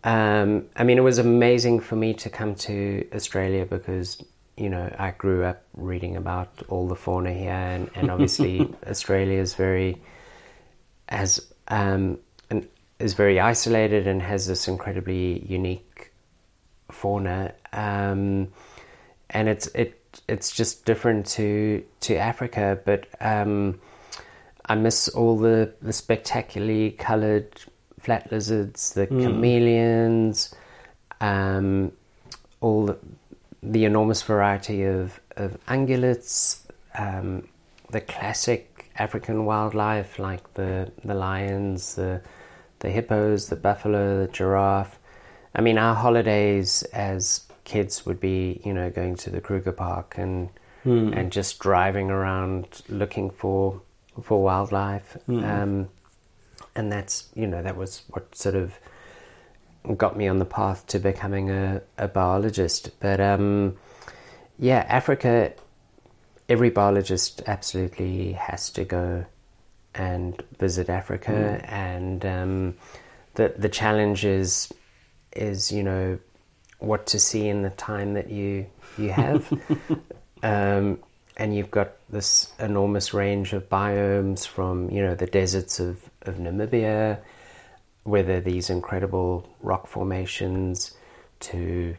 [0.03, 4.23] Um, I mean, it was amazing for me to come to Australia because
[4.55, 9.39] you know I grew up reading about all the fauna here, and, and obviously Australia
[9.39, 9.99] is very
[11.09, 12.19] has um,
[12.51, 12.67] and
[12.99, 16.11] is very isolated and has this incredibly unique
[16.91, 18.49] fauna, um,
[19.31, 23.07] and it's it it's just different to to Africa, but.
[23.19, 23.79] Um,
[24.65, 27.49] I miss all the, the spectacularly coloured
[27.99, 30.53] flat lizards, the chameleons,
[31.21, 31.91] um,
[32.61, 32.97] all the,
[33.61, 36.61] the enormous variety of, of ungulates,
[36.97, 37.47] um,
[37.91, 42.21] the classic African wildlife like the, the lions, the,
[42.79, 44.97] the hippos, the buffalo, the giraffe.
[45.53, 50.15] I mean, our holidays as kids would be, you know, going to the Kruger Park
[50.17, 50.49] and
[51.13, 53.81] and just driving around looking for
[54.21, 55.17] for wildlife.
[55.43, 55.89] Um,
[56.75, 58.79] and that's you know that was what sort of
[59.97, 62.99] got me on the path to becoming a, a biologist.
[62.99, 63.77] But um,
[64.57, 65.53] yeah, Africa,
[66.49, 69.25] every biologist absolutely has to go
[69.93, 72.75] and visit Africa, and um,
[73.35, 74.73] the the challenge is
[75.33, 76.19] is you know
[76.79, 78.65] what to see in the time that you
[78.97, 79.51] you have.
[80.43, 80.99] um,
[81.37, 86.35] and you've got this enormous range of biomes from you know the deserts of, of
[86.35, 87.19] Namibia,
[88.03, 90.95] where there are these incredible rock formations,
[91.41, 91.95] to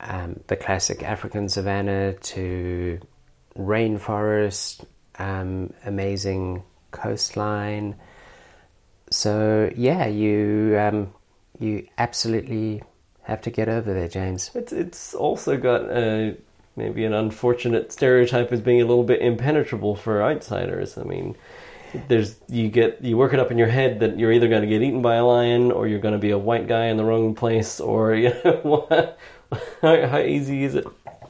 [0.00, 3.00] um, the classic African savanna, to
[3.56, 4.84] rainforest,
[5.18, 7.96] um, amazing coastline.
[9.10, 11.14] So yeah, you um,
[11.58, 12.82] you absolutely
[13.22, 14.50] have to get over there, James.
[14.54, 16.36] It's it's also got a,
[16.76, 20.98] maybe an unfortunate stereotype as being a little bit impenetrable for outsiders.
[20.98, 21.36] I mean,
[22.08, 24.68] there's you get you work it up in your head that you're either going to
[24.68, 27.04] get eaten by a lion or you're going to be a white guy in the
[27.04, 29.18] wrong place, or you know what?
[29.80, 30.86] How, how easy is it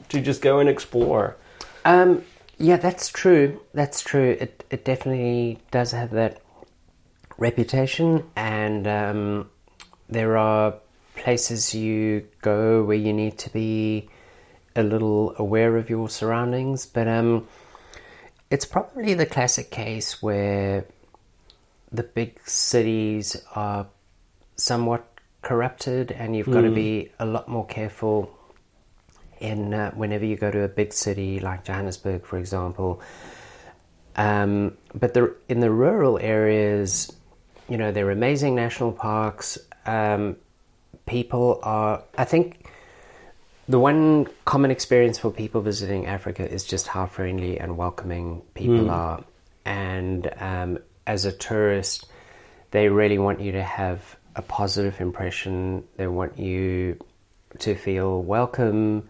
[0.09, 1.37] to just go and explore?
[1.85, 2.25] Um,
[2.59, 3.61] yeah, that's true.
[3.75, 4.37] That's true.
[4.41, 6.41] It it definitely does have that
[7.39, 9.51] reputation, and um,
[10.09, 10.75] there are
[11.15, 14.09] places you go where you need to be
[14.77, 16.87] a little aware of your surroundings.
[16.87, 17.49] But um,
[18.51, 20.87] it's probably the classic case where
[21.91, 23.87] the big cities are
[24.57, 25.07] somewhat
[25.43, 28.37] corrupted, and you've got to be a lot more careful
[29.41, 33.01] in uh, whenever you go to a big city like Johannesburg, for example.
[34.17, 37.12] Um, but the, in the rural areas,
[37.69, 39.59] you know, there are amazing national parks.
[39.85, 40.37] Um,
[41.05, 42.67] people are, I think,
[43.68, 48.90] the one common experience for people visiting Africa is just how friendly and welcoming people
[48.90, 49.24] are.
[49.64, 52.07] And um, as a tourist,
[52.70, 55.83] they really want you to have a positive impression.
[55.96, 56.98] They want you
[57.59, 59.09] to feel welcome.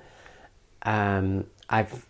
[0.83, 2.07] Um, I've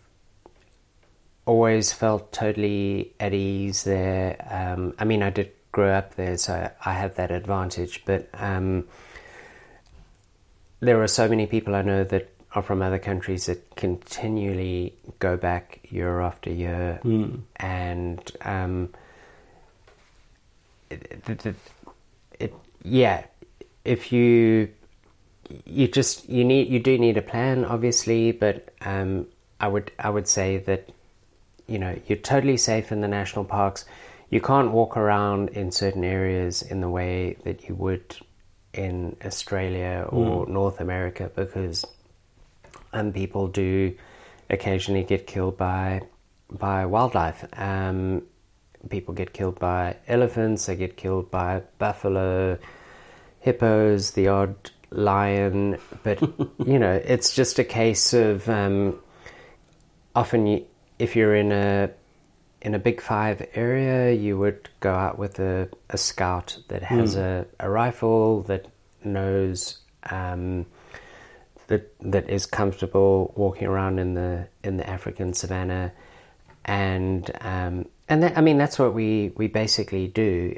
[1.45, 4.47] always felt totally at ease there.
[4.49, 8.03] Um, I mean, I did grow up there, so I have that advantage.
[8.05, 8.87] But um,
[10.79, 15.37] there are so many people I know that are from other countries that continually go
[15.37, 16.99] back year after year,
[17.57, 18.89] and um,
[20.89, 21.55] it, it, it,
[22.39, 23.25] it, yeah,
[23.83, 24.69] if you
[25.65, 29.27] you just you need you do need a plan, obviously, but um,
[29.59, 30.89] I would I would say that
[31.67, 33.85] you know you're totally safe in the national parks.
[34.29, 38.17] You can't walk around in certain areas in the way that you would
[38.73, 41.85] in Australia or North America because
[42.93, 43.95] um, people do
[44.49, 46.01] occasionally get killed by
[46.49, 47.45] by wildlife.
[47.53, 48.23] Um,
[48.89, 50.65] people get killed by elephants.
[50.65, 52.57] They get killed by buffalo,
[53.39, 55.77] hippos, the odd lion.
[56.03, 56.21] But
[56.65, 58.99] you know, it's just a case of um,
[60.15, 60.65] often you,
[60.99, 61.91] if you're in a
[62.61, 67.15] in a big five area, you would go out with a, a scout that has
[67.15, 68.65] a, a rifle that
[69.03, 69.77] knows
[70.09, 70.65] um,
[71.67, 75.91] that that is comfortable walking around in the in the African savannah,
[76.65, 80.55] and um, and that, I mean that's what we we basically do.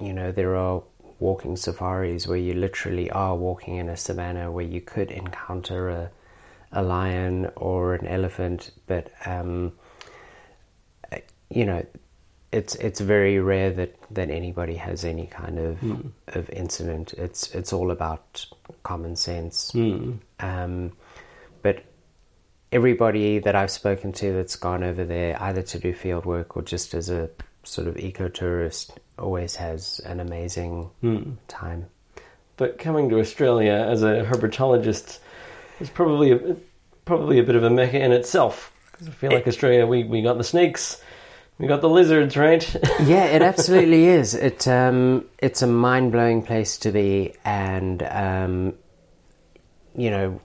[0.00, 0.82] You know, there are
[1.20, 6.10] walking safaris where you literally are walking in a savannah where you could encounter a
[6.72, 9.72] a lion or an elephant, but um,
[11.50, 11.86] you know,
[12.54, 16.08] it's it's very rare that, that anybody has any kind of hmm.
[16.28, 17.12] of incident.
[17.14, 18.46] It's it's all about
[18.84, 19.72] common sense.
[19.72, 20.12] Hmm.
[20.38, 20.92] Um,
[21.62, 21.82] but
[22.70, 26.62] everybody that I've spoken to that's gone over there, either to do field work or
[26.62, 27.28] just as a
[27.64, 31.32] sort of eco tourist, always has an amazing hmm.
[31.48, 31.86] time.
[32.56, 35.18] But coming to Australia as a herpetologist
[35.80, 36.56] is probably a,
[37.04, 38.70] probably a bit of a mecca in itself.
[38.92, 41.02] 'Cause I feel like Australia, we, we got the snakes,
[41.58, 42.74] we got the lizards, right?
[43.02, 44.34] yeah, it absolutely is.
[44.34, 48.74] It um, it's a mind blowing place to be, and um,
[49.96, 50.40] you know,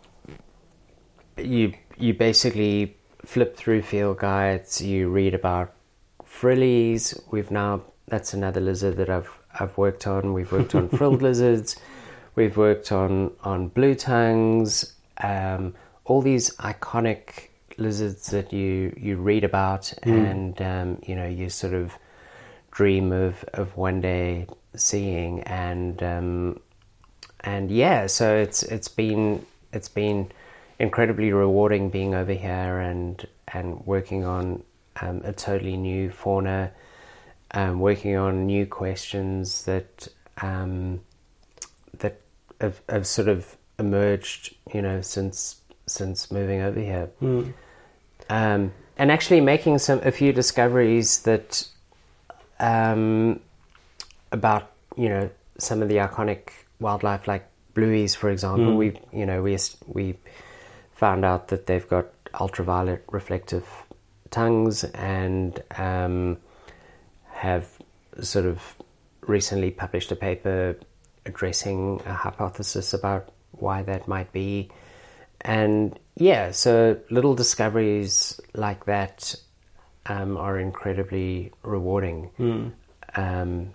[1.37, 2.95] you you basically
[3.25, 4.81] flip through field guides.
[4.81, 5.73] You read about
[6.23, 7.19] frillies.
[7.31, 10.33] We've now that's another lizard that I've I've worked on.
[10.33, 11.75] We've worked on frilled lizards.
[12.35, 14.93] We've worked on on blue tongues.
[15.21, 17.48] Um, all these iconic
[17.79, 21.97] lizards that you you read about, and um, you know you sort of
[22.71, 26.59] dream of of one day seeing, and um,
[27.41, 30.31] and yeah, so it's it's been it's been
[30.79, 34.63] incredibly rewarding being over here and and working on
[35.01, 36.71] um, a totally new fauna,
[37.51, 40.07] um, working on new questions that
[40.41, 41.01] um,
[41.97, 42.21] that
[42.61, 47.09] have, have sort of emerged, you know, since since moving over here,
[48.29, 51.67] um, and actually making some a few discoveries that
[52.59, 53.39] um,
[54.31, 56.49] about you know some of the iconic
[56.79, 58.75] wildlife like blueies, for example.
[58.75, 59.57] We you know we
[59.87, 60.15] we
[60.93, 62.07] found out that they've got
[62.39, 63.65] ultraviolet reflective
[64.29, 66.37] tongues and um,
[67.31, 67.67] have
[68.21, 68.75] sort of
[69.21, 70.77] recently published a paper
[71.25, 74.69] addressing a hypothesis about why that might be.
[75.41, 79.35] And yeah, so little discoveries like that
[80.05, 82.29] um, are incredibly rewarding.
[82.39, 82.71] Mm.
[83.15, 83.73] Um,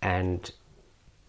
[0.00, 0.50] and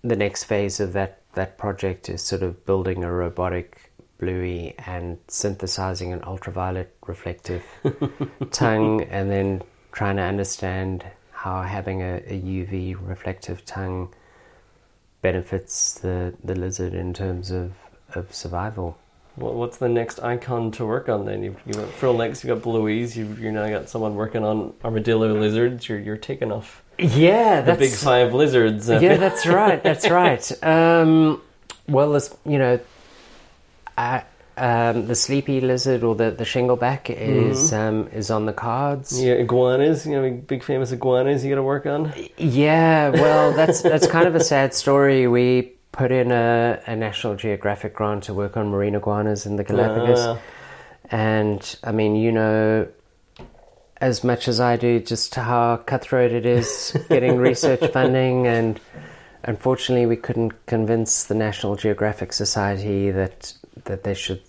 [0.03, 5.17] the next phase of that, that project is sort of building a robotic bluey and
[5.27, 7.63] synthesizing an ultraviolet reflective
[8.51, 9.61] tongue and then
[9.91, 14.13] trying to understand how having a, a UV reflective tongue
[15.21, 17.73] benefits the, the lizard in terms of,
[18.15, 18.97] of survival.
[19.35, 21.41] Well, what's the next icon to work on then?
[21.43, 24.73] You've, you've got frill necks, you've got blueies, you've you now got someone working on
[24.83, 25.89] armadillo lizards.
[25.89, 28.87] You're you're taking off Yeah, the big five lizards.
[28.89, 29.81] yeah, that's right.
[29.81, 30.51] That's right.
[30.63, 31.41] Um,
[31.87, 32.79] well, this, you know,
[33.97, 34.23] I,
[34.55, 39.19] um, the sleepy lizard or the, the shingleback is um, is on the cards.
[39.21, 40.05] Yeah, iguanas.
[40.05, 41.43] You know, big, big famous iguanas.
[41.43, 42.13] You got to work on.
[42.37, 45.27] Yeah, well, that's that's kind of a sad story.
[45.27, 49.63] We put in a, a National Geographic grant to work on marine iguanas in the
[49.63, 50.37] Galapagos, Ah.
[51.09, 52.87] and I mean, you know,
[54.01, 58.79] as much as I do, just how cutthroat it is getting research funding, and
[59.43, 63.53] unfortunately, we couldn't convince the National Geographic Society that
[63.85, 64.41] that they should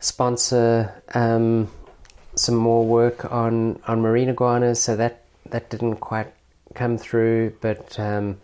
[0.00, 1.70] sponsor um,
[2.34, 4.80] some more work on on marine iguanas.
[4.80, 6.32] So that that didn't quite
[6.74, 8.00] come through, but.
[8.00, 8.38] Um,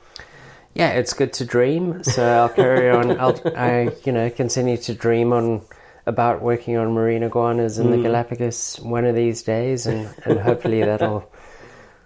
[0.75, 2.03] yeah, it's good to dream.
[2.03, 3.19] So I'll carry on.
[3.21, 5.63] I'll, I, you know, continue to dream on
[6.07, 10.81] about working on marine iguanas in the Galapagos one of these days, and, and hopefully
[10.85, 11.31] that'll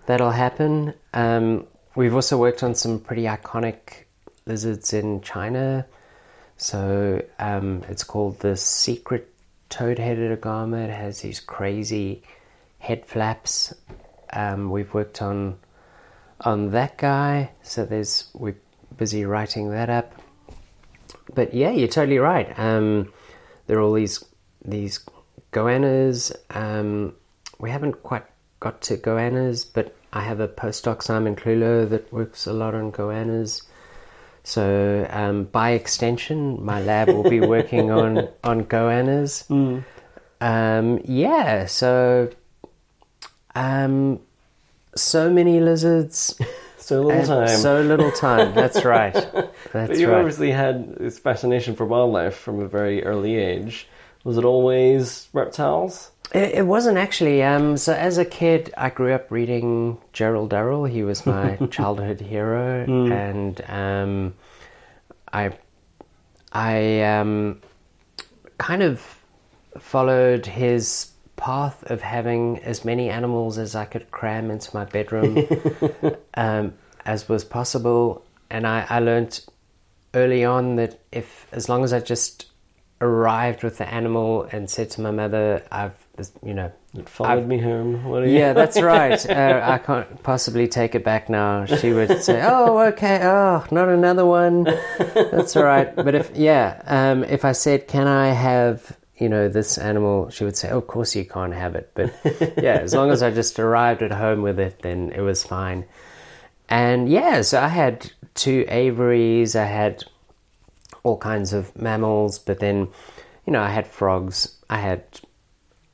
[0.07, 0.95] that'll happen.
[1.15, 4.05] Um, we've also worked on some pretty iconic
[4.47, 5.87] lizards in China.
[6.57, 9.33] So um, it's called the secret
[9.69, 10.85] toad-headed agama.
[10.85, 12.23] It has these crazy
[12.79, 13.75] head flaps.
[14.33, 15.59] Um, we've worked on
[16.41, 17.51] on that guy.
[17.63, 18.57] So there's we're
[18.97, 20.13] busy writing that up.
[21.35, 22.57] But yeah, you're totally right.
[22.59, 23.13] Um,
[23.67, 24.25] there are all these
[24.65, 25.01] these
[25.53, 26.35] goannas.
[26.51, 27.15] Um,
[27.59, 28.25] we haven't quite
[28.61, 32.93] got to goannas, but I have a postdoc Simon Clulow that works a lot on
[32.93, 33.63] goannas.
[34.45, 39.51] So um, by extension, my lab will be working on on goannas.
[40.41, 42.31] Um, yeah, so
[43.55, 44.21] um,
[44.97, 46.39] so many lizards,
[46.79, 47.49] So little and time.
[47.49, 48.55] so little time.
[48.55, 49.13] That's right.
[49.33, 50.19] but That's you right.
[50.19, 53.89] obviously had this fascination for wildlife from a very early age.
[54.23, 56.13] Was it always reptiles?
[56.33, 57.43] It, it wasn't actually.
[57.43, 60.85] Um, so as a kid, I grew up reading Gerald Durrell.
[60.85, 64.35] He was my childhood hero, and um,
[65.33, 65.59] I,
[66.53, 67.63] I um,
[68.59, 69.05] kind of
[69.79, 75.47] followed his path of having as many animals as I could cram into my bedroom
[76.35, 76.75] um,
[77.05, 78.25] as was possible.
[78.51, 79.41] And I, I learned
[80.15, 82.47] early on that if, as long as I just
[83.01, 85.93] arrived with the animal and said to my mother, I've,
[86.43, 88.05] you know, It followed I've- me home.
[88.05, 88.39] What are you?
[88.39, 89.21] yeah, that's right.
[89.29, 91.67] Uh, I can't possibly take it back now.
[91.67, 93.21] She would say, "Oh, okay.
[93.23, 94.65] Oh, not another one.
[95.15, 99.49] That's all right." But if yeah, um, if I said, "Can I have you know
[99.49, 102.15] this animal?" She would say, oh, "Of course you can't have it." But
[102.63, 105.85] yeah, as long as I just arrived at home with it, then it was fine.
[106.69, 109.55] And yeah, so I had two aviaries.
[109.55, 110.05] I had
[111.03, 112.89] all kinds of mammals, but then
[113.47, 114.57] you know I had frogs.
[114.69, 115.05] I had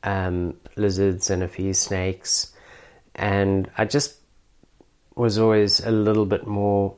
[0.02, 2.52] um, lizards and a few snakes,
[3.14, 4.16] and I just
[5.14, 6.96] was always a little bit more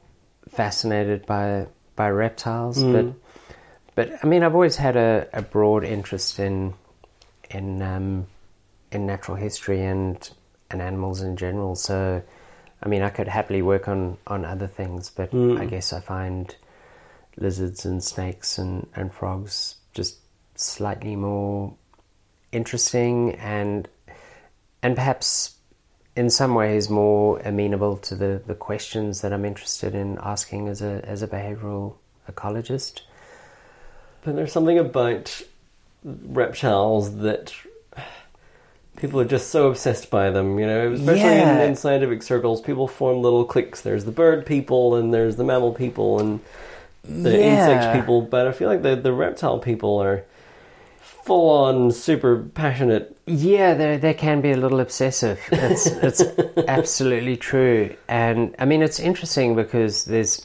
[0.48, 1.66] fascinated by
[1.96, 2.82] by reptiles.
[2.82, 3.06] But
[3.94, 6.74] but I mean, I've always had a, a broad interest in
[7.50, 8.26] in um,
[8.90, 10.28] in natural history and
[10.70, 11.74] and animals in general.
[11.76, 12.22] So
[12.82, 16.54] I mean, I could happily work on on other things, but I guess I find
[17.36, 20.18] lizards and snakes and, and frogs just
[20.54, 21.74] slightly more
[22.52, 23.88] interesting and
[24.82, 25.56] and perhaps
[26.14, 30.82] in some ways more amenable to the, the questions that I'm interested in asking as
[30.82, 31.96] a as a behavioral
[32.30, 33.00] ecologist.
[34.24, 35.42] But there's something about
[36.04, 37.52] reptiles that
[38.96, 41.62] people are just so obsessed by them, you know, especially Yeah.
[41.62, 42.60] in, in scientific circles.
[42.60, 43.80] People form little cliques.
[43.82, 46.40] There's the bird people, and there's the mammal people, and
[47.02, 47.36] the Yeah.
[47.70, 48.22] insect people.
[48.22, 50.24] But I feel like the, the reptile people are
[51.00, 53.16] full on super passionate.
[53.26, 55.40] Yeah, they they can be a little obsessive.
[55.50, 56.22] It's it's
[56.68, 60.44] absolutely true, and I mean it's interesting because there's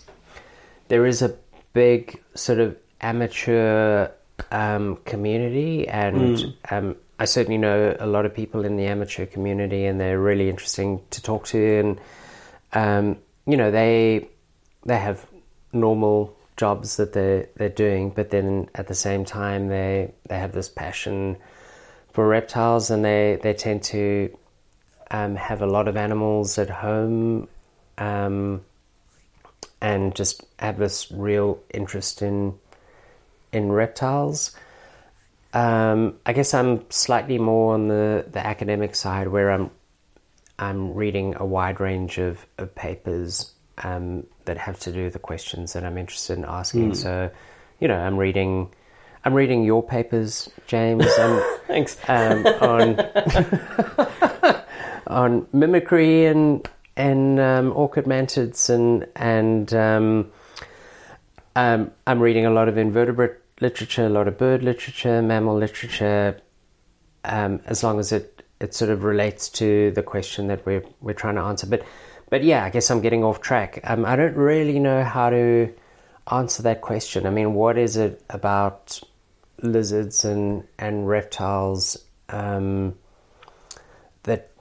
[0.88, 1.36] there is a
[1.74, 4.10] big sort of amateur
[4.52, 9.86] um, community and um, I certainly know a lot of people in the amateur community,
[9.86, 11.80] and they're really interesting to talk to.
[11.80, 12.02] And
[12.72, 14.30] um, you know, they
[14.86, 15.28] they have
[15.74, 20.54] normal jobs that they're they're doing, but then at the same time, they they have
[20.54, 21.36] this passion
[22.14, 24.34] for reptiles, and they they tend to
[25.12, 27.50] um, have a lot of animals at home.
[27.98, 28.62] Um,
[29.82, 32.54] and just have this real interest in
[33.52, 34.56] in reptiles.
[35.54, 39.72] Um, I guess I'm slightly more on the, the academic side, where I'm
[40.60, 45.20] I'm reading a wide range of, of papers um, that have to do with the
[45.20, 46.92] questions that I'm interested in asking.
[46.92, 46.96] Mm.
[46.96, 47.32] So,
[47.80, 48.70] you know, I'm reading
[49.26, 51.06] I'm reading your papers, James.
[51.68, 53.00] Thanks um, on
[55.08, 59.74] on mimicry and and um, orchid mantids and and
[61.56, 66.40] um, I'm reading a lot of invertebrate literature, a lot of bird literature, mammal literature,
[67.26, 71.14] um, as long as it, it sort of relates to the question that we're we're
[71.14, 71.68] trying to answer.
[71.68, 71.86] But
[72.30, 73.80] but yeah, I guess I'm getting off track.
[73.84, 75.74] Um, I don't really know how to
[76.32, 77.26] answer that question.
[77.26, 79.02] I mean, what is it about
[79.62, 81.98] lizards and and reptiles
[82.30, 82.96] um,
[84.24, 84.52] that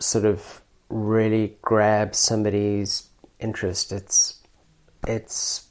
[0.00, 3.08] sort of really grabs somebody's
[3.40, 3.92] interest.
[3.92, 4.42] It's
[5.06, 5.63] it's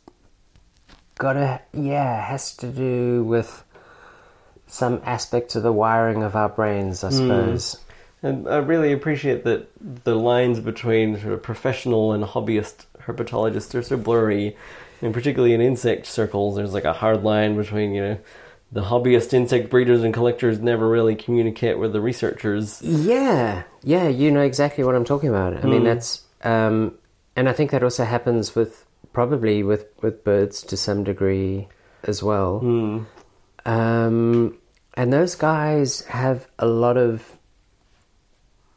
[1.18, 3.64] got a yeah, has to do with
[4.68, 7.16] some aspect of the wiring of our brains, I hmm.
[7.16, 7.76] suppose.
[7.76, 7.80] Mm.
[8.24, 9.68] And I really appreciate that
[10.06, 14.56] the lines between sort of professional and hobbyist herpetologists are so blurry.
[15.02, 18.18] And particularly in insect circles, there's like a hard line between, you know,
[18.72, 22.82] the hobbyist insect breeders and collectors never really communicate with the researchers.
[22.82, 25.54] Yeah, yeah, you know exactly what I'm talking about.
[25.56, 25.70] I mm.
[25.70, 25.86] mean, hmm.
[25.86, 26.98] that's, um,
[27.36, 31.68] and I think that also happens with probably with with birds to some degree
[32.04, 32.60] as well.
[32.62, 33.06] Mm.
[33.66, 34.58] Um,
[34.96, 37.38] and those guys have a lot of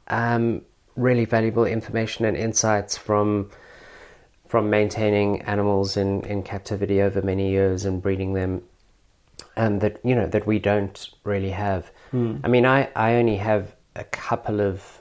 [0.09, 0.63] um,
[0.95, 3.51] really valuable information and insights from
[4.47, 8.63] from maintaining animals in, in captivity over many years and breeding them
[9.57, 11.91] and that you know that we don't really have.
[12.13, 12.41] Mm.
[12.45, 15.01] I mean, I I only have a couple of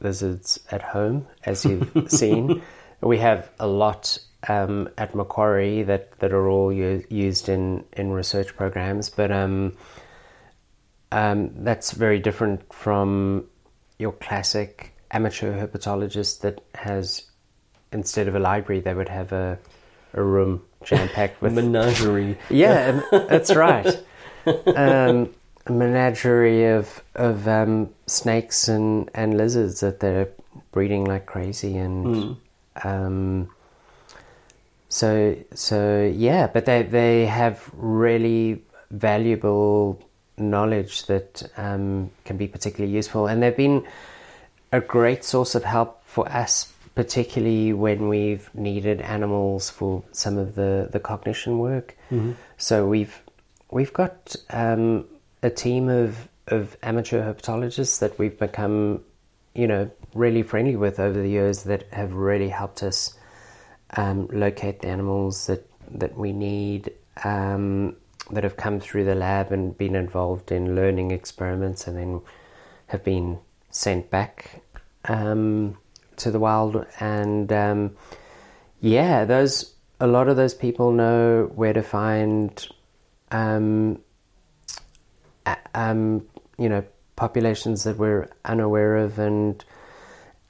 [0.00, 2.62] lizards at home, as you've seen.
[3.00, 4.18] We have a lot
[4.48, 9.76] um, at Macquarie that, that are all u- used in, in research programs, but um,
[11.12, 13.46] um, that's very different from
[13.98, 17.22] your classic amateur herpetologist that has,
[17.92, 19.58] instead of a library, they would have a,
[20.12, 22.36] a room jam packed with menagerie.
[22.50, 23.86] Yeah, that's right.
[24.46, 25.32] Um,
[25.66, 30.28] a menagerie of of um, snakes and, and lizards that they're
[30.70, 32.36] breeding like crazy, and mm.
[32.84, 33.48] um,
[34.94, 35.78] so so
[36.14, 36.46] yeah.
[36.46, 40.00] But they they have really valuable
[40.36, 43.86] knowledge that um, can be particularly useful, and they've been
[44.72, 50.54] a great source of help for us particularly when we've needed animals for some of
[50.54, 51.96] the, the cognition work.
[52.10, 52.32] Mm-hmm.
[52.56, 53.20] So we've
[53.70, 55.06] we've got um,
[55.42, 59.00] a team of of amateur herpetologists that we've become,
[59.54, 63.14] you know, really friendly with over the years that have really helped us
[63.96, 66.92] um, locate the animals that that we need.
[67.22, 67.96] Um,
[68.30, 72.22] that have come through the lab and been involved in learning experiments and then
[72.86, 73.38] have been
[73.70, 74.62] sent back
[75.06, 75.76] um,
[76.16, 77.96] to the wild, and um,
[78.80, 82.66] yeah, those a lot of those people know where to find,
[83.30, 84.00] um,
[85.74, 86.26] um,
[86.58, 86.84] you know,
[87.16, 89.64] populations that we're unaware of, and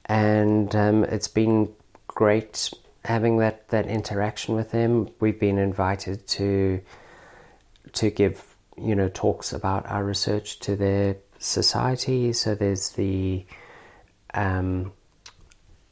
[0.05, 1.73] and um, it's been
[2.07, 2.71] great
[3.05, 5.09] having that that interaction with them.
[5.19, 6.81] We've been invited to
[7.93, 12.33] to give you know talks about our research to their society.
[12.33, 13.45] So there's the
[14.33, 14.91] um,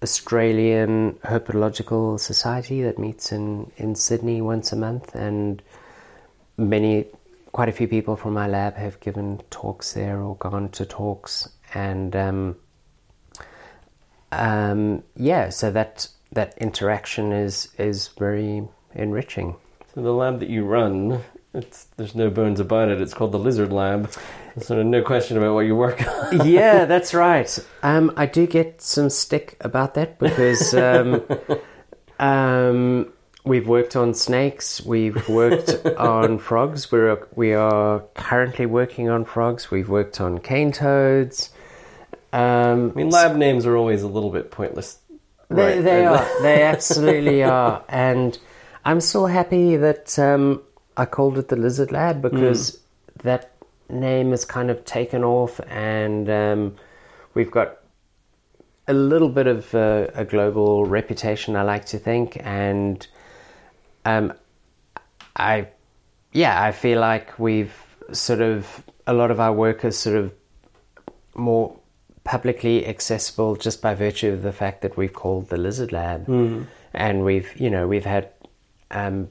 [0.03, 5.61] Australian Herpetological Society that meets in, in Sydney once a month, and
[6.57, 7.05] many,
[7.53, 11.47] quite a few people from my lab have given talks there or gone to talks,
[11.73, 12.55] and um,
[14.31, 19.55] um, yeah, so that that interaction is is very enriching.
[19.93, 21.21] So the lab that you run,
[21.53, 23.01] it's there's no bones about it.
[23.01, 24.11] It's called the Lizard Lab.
[24.59, 26.45] Sort of no question about what you work on.
[26.47, 27.57] yeah, that's right.
[27.81, 31.23] Um, I do get some stick about that because um,
[32.19, 33.11] um,
[33.43, 36.91] we've worked on snakes, we've worked on frogs.
[36.91, 39.71] We're we are currently working on frogs.
[39.71, 41.49] We've worked on cane toads.
[42.31, 44.97] Um, I mean, lab names are always a little bit pointless.
[45.55, 45.83] They, right?
[45.83, 46.41] they are.
[46.41, 47.83] They absolutely are.
[47.87, 48.37] And
[48.85, 50.61] I'm so happy that um,
[50.97, 53.21] I called it the Lizard Lab because mm.
[53.23, 53.51] that
[53.89, 56.75] name has kind of taken off, and um,
[57.33, 57.77] we've got
[58.87, 61.55] a little bit of a, a, global reputation.
[61.55, 63.05] I like to think, and
[64.03, 64.33] um,
[65.35, 65.67] I,
[66.33, 67.73] yeah, I feel like we've
[68.11, 70.33] sort of a lot of our work is sort of
[71.35, 71.79] more
[72.23, 76.65] publicly accessible just by virtue of the fact that we've called the Lizard Lab, mm.
[76.93, 78.29] and we've you know we've had
[78.91, 79.29] um,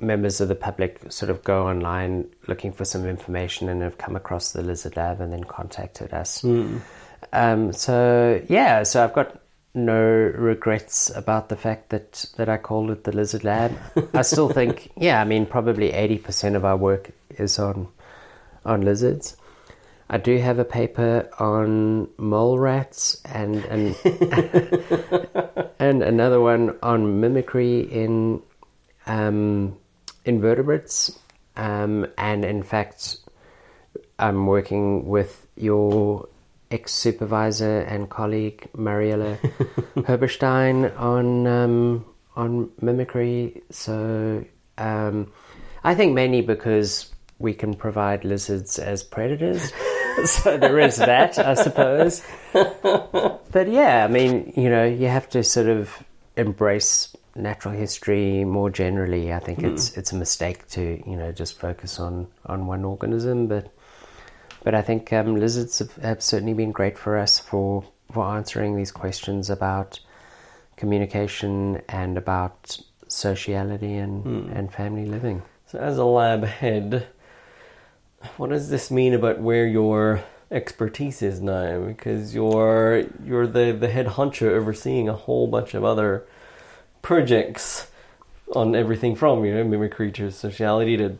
[0.00, 4.16] members of the public sort of go online looking for some information and have come
[4.16, 6.42] across the Lizard Lab and then contacted us.
[6.42, 6.80] Mm.
[7.32, 9.40] Um, so yeah, so I've got
[9.74, 13.76] no regrets about the fact that that I called it the Lizard Lab.
[14.14, 17.88] I still think, yeah, I mean, probably eighty percent of our work is on
[18.64, 19.36] on lizards.
[20.10, 23.96] I do have a paper on mole rats and and
[25.78, 28.42] and another one on mimicry in
[29.06, 29.76] um,
[30.24, 31.18] invertebrates.
[31.56, 33.18] Um, and in fact,
[34.18, 36.28] I'm working with your
[36.70, 39.36] ex supervisor and colleague Mariella
[40.06, 42.04] Herberstein on um,
[42.34, 43.62] on mimicry.
[43.70, 44.44] So
[44.78, 45.32] um,
[45.84, 49.72] I think mainly because we can provide lizards as predators.
[50.24, 52.22] so there is that, I suppose.
[53.50, 56.04] But yeah, I mean, you know, you have to sort of
[56.36, 59.32] embrace natural history more generally.
[59.32, 59.72] I think mm.
[59.72, 63.72] it's it's a mistake to you know just focus on on one organism, but
[64.64, 68.76] but I think um, lizards have, have, certainly been great for us for for answering
[68.76, 70.00] these questions about
[70.76, 74.58] communication and about sociality and mm.
[74.58, 75.42] and family living.
[75.66, 77.06] So, as a lab head,
[78.36, 81.80] what does this mean about where your expertise is now?
[81.80, 86.26] Because you're you're the, the head honcho overseeing a whole bunch of other
[87.02, 87.88] projects
[88.54, 91.18] on everything from you know mimicry to sociality to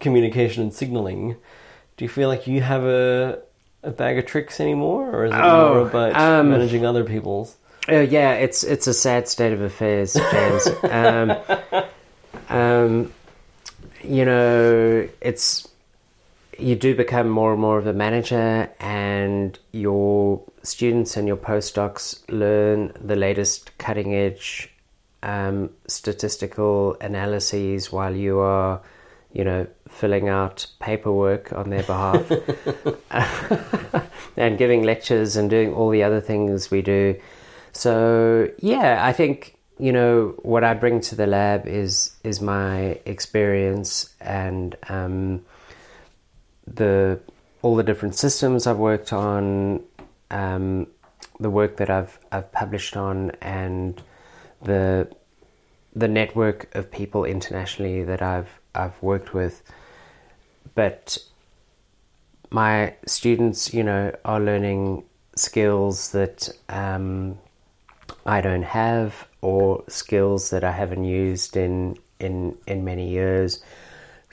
[0.00, 1.36] communication and signaling.
[1.96, 3.40] Do you feel like you have a
[3.82, 7.56] a bag of tricks anymore, or is it oh, more about um, managing other people's?
[7.88, 10.68] Oh yeah, it's it's a sad state of affairs, James.
[10.90, 11.36] um,
[12.48, 13.12] um,
[14.02, 15.68] you know, it's
[16.58, 22.22] you do become more and more of a manager, and your students and your postdocs
[22.28, 24.70] learn the latest cutting edge
[25.24, 28.80] um, statistical analyses while you are,
[29.32, 32.30] you know, filling out paperwork on their behalf
[34.36, 37.18] and giving lectures and doing all the other things we do.
[37.72, 43.00] So yeah, I think you know what I bring to the lab is is my
[43.06, 45.44] experience and um,
[46.66, 47.20] the
[47.62, 49.82] all the different systems I've worked on,
[50.30, 50.86] um,
[51.40, 54.00] the work that I've I've published on, and
[54.62, 55.08] the
[55.94, 59.62] the network of people internationally that I've I've worked with.
[60.74, 61.18] But
[62.50, 65.04] my students, you know, are learning
[65.36, 67.38] skills that um,
[68.26, 73.62] I don't have, or skills that I haven't used in in in many years.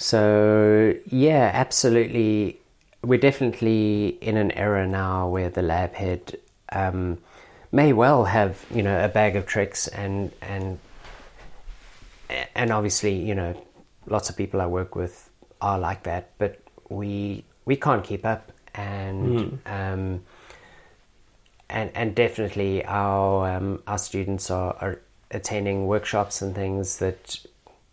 [0.01, 2.59] So, yeah, absolutely.
[3.03, 6.39] We're definitely in an era now where the lab head
[6.71, 7.19] um,
[7.71, 10.79] may well have, you know, a bag of tricks and, and,
[12.55, 13.53] and obviously, you know,
[14.07, 15.29] lots of people I work with
[15.61, 19.59] are like that, but we, we can't keep up and, mm.
[19.67, 20.23] um,
[21.69, 24.99] and, and definitely our, um, our students are, are
[25.29, 27.45] attending workshops and things that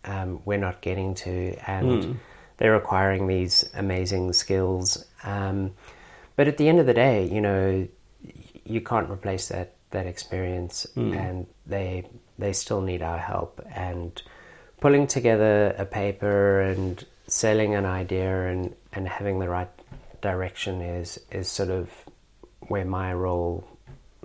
[0.05, 2.17] um, we're not getting to, and mm.
[2.57, 5.05] they're acquiring these amazing skills.
[5.25, 5.73] Um,
[6.37, 7.89] but at the end of the day, you know,
[8.65, 11.17] you can't replace that that experience, mm.
[11.17, 12.05] and they
[12.39, 13.61] they still need our help.
[13.75, 14.21] And
[14.81, 19.69] pulling together a paper and selling an idea and, and having the right
[20.21, 21.91] direction is is sort of
[22.69, 23.65] where my role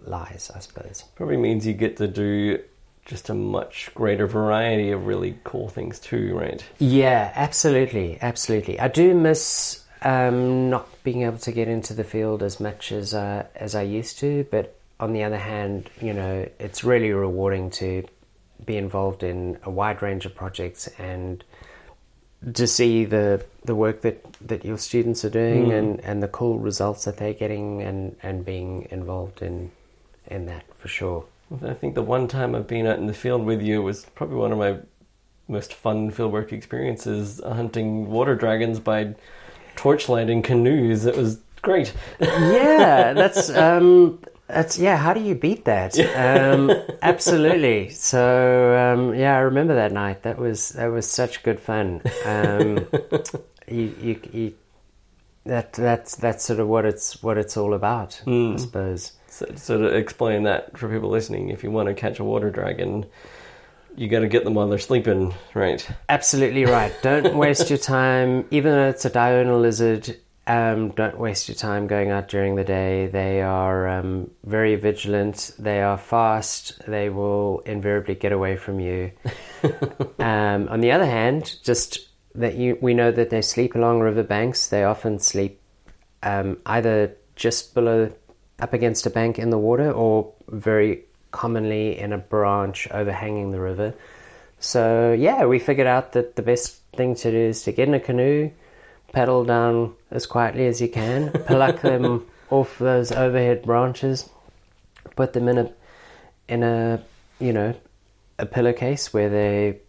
[0.06, 1.04] lies, I suppose.
[1.16, 2.60] Probably means you get to do
[3.06, 6.64] just a much greater variety of really cool things too, right?
[6.80, 8.80] Yeah, absolutely, absolutely.
[8.80, 13.14] I do miss um, not being able to get into the field as much as
[13.14, 17.70] uh, as I used to, but on the other hand, you know, it's really rewarding
[17.72, 18.06] to
[18.66, 21.44] be involved in a wide range of projects and
[22.54, 25.80] to see the the work that, that your students are doing mm.
[25.80, 29.72] and, and the cool results that they're getting and, and being involved in
[30.28, 31.26] in that for sure.
[31.64, 34.38] I think the one time I've been out in the field with you was probably
[34.38, 34.78] one of my
[35.48, 39.14] most fun fieldwork experiences hunting water dragons by
[39.76, 41.06] torchlight in canoes.
[41.06, 41.94] It was great.
[42.20, 44.98] yeah, that's um, that's yeah.
[44.98, 45.98] How do you beat that?
[46.16, 46.72] Um,
[47.02, 47.90] absolutely.
[47.90, 50.24] So um, yeah, I remember that night.
[50.24, 52.02] That was that was such good fun.
[52.26, 52.88] Um,
[53.68, 54.54] you, you, you
[55.46, 59.14] that that's that's sort of what it's what it's all about, I suppose.
[59.56, 63.08] So, to explain that for people listening, if you want to catch a water dragon,
[63.96, 65.88] you got to get them while they're sleeping, right?
[66.08, 66.94] Absolutely right.
[67.02, 70.18] Don't waste your time, even though it's a diurnal lizard.
[70.46, 73.08] Um, don't waste your time going out during the day.
[73.08, 75.52] They are um, very vigilant.
[75.58, 76.86] They are fast.
[76.86, 79.12] They will invariably get away from you.
[80.20, 84.68] um, on the other hand, just that you, we know that they sleep along riverbanks.
[84.68, 85.62] They often sleep
[86.22, 88.12] um, either just below,
[88.60, 93.60] up against a bank in the water, or very commonly in a branch overhanging the
[93.60, 93.94] river.
[94.60, 97.94] So yeah, we figured out that the best thing to do is to get in
[97.94, 98.52] a canoe,
[99.12, 104.30] paddle down as quietly as you can, pluck them off those overhead branches,
[105.16, 105.74] put them in a
[106.48, 107.04] in a
[107.40, 107.74] you know
[108.40, 109.80] a pillowcase where they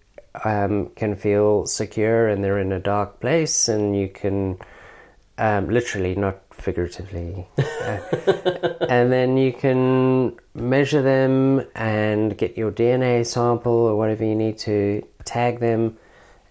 [0.45, 4.59] um, can feel secure and they're in a dark place and you can
[5.39, 7.99] um, literally not figuratively uh,
[8.89, 14.57] and then you can measure them and get your DNA sample or whatever you need
[14.59, 15.97] to tag them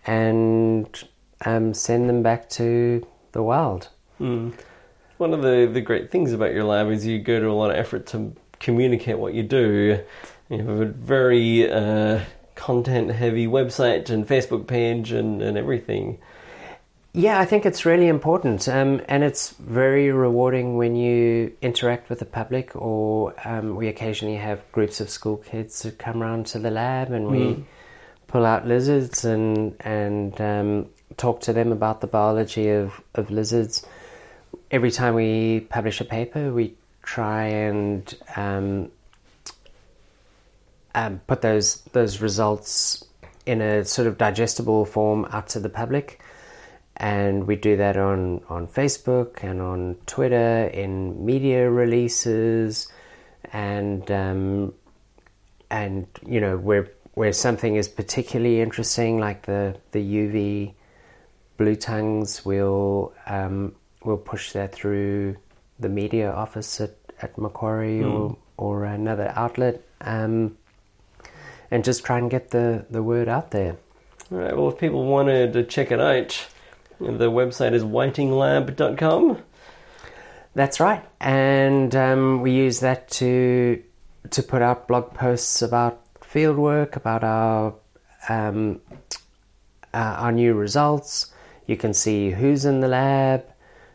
[0.06, 1.04] and
[1.46, 3.90] um, send them back to the wild
[5.18, 7.72] One of the, the great things about your lab is you go to a lot
[7.72, 10.00] of effort to communicate what you do.
[10.50, 12.22] You have a very uh,
[12.56, 16.20] content heavy website and Facebook page and, and everything.
[17.16, 22.18] Yeah, I think it's really important, um, and it's very rewarding when you interact with
[22.18, 26.60] the public, or um, we occasionally have groups of school kids who come around to
[26.60, 27.64] the lab, and we
[28.26, 33.86] pull out lizards and and um, talk to them about the biology of, of lizards.
[34.72, 38.92] Every time we publish a paper, we try and um,
[40.96, 43.06] um, put those those results
[43.46, 46.20] in a sort of digestible form out to the public
[46.98, 52.88] and we do that on, on Facebook and on Twitter in media releases.
[53.52, 54.74] And um,
[55.70, 60.74] and you know where where something is particularly interesting like the the UV
[61.58, 65.36] blue tongues we'll um, we'll push that through
[65.80, 69.82] the media office at, at Macquarie or or another outlet.
[70.02, 70.58] Um,
[71.72, 73.78] and just try and get the, the word out there.
[74.32, 76.48] All right, well, if people wanted to check it out,
[77.00, 79.42] the website is whitinglab.com.
[80.56, 83.82] That's right, and um, we use that to
[84.30, 87.74] to put out blog posts about fieldwork, about our
[88.30, 88.80] um,
[89.94, 91.34] uh, our new results.
[91.66, 93.46] You can see who's in the lab,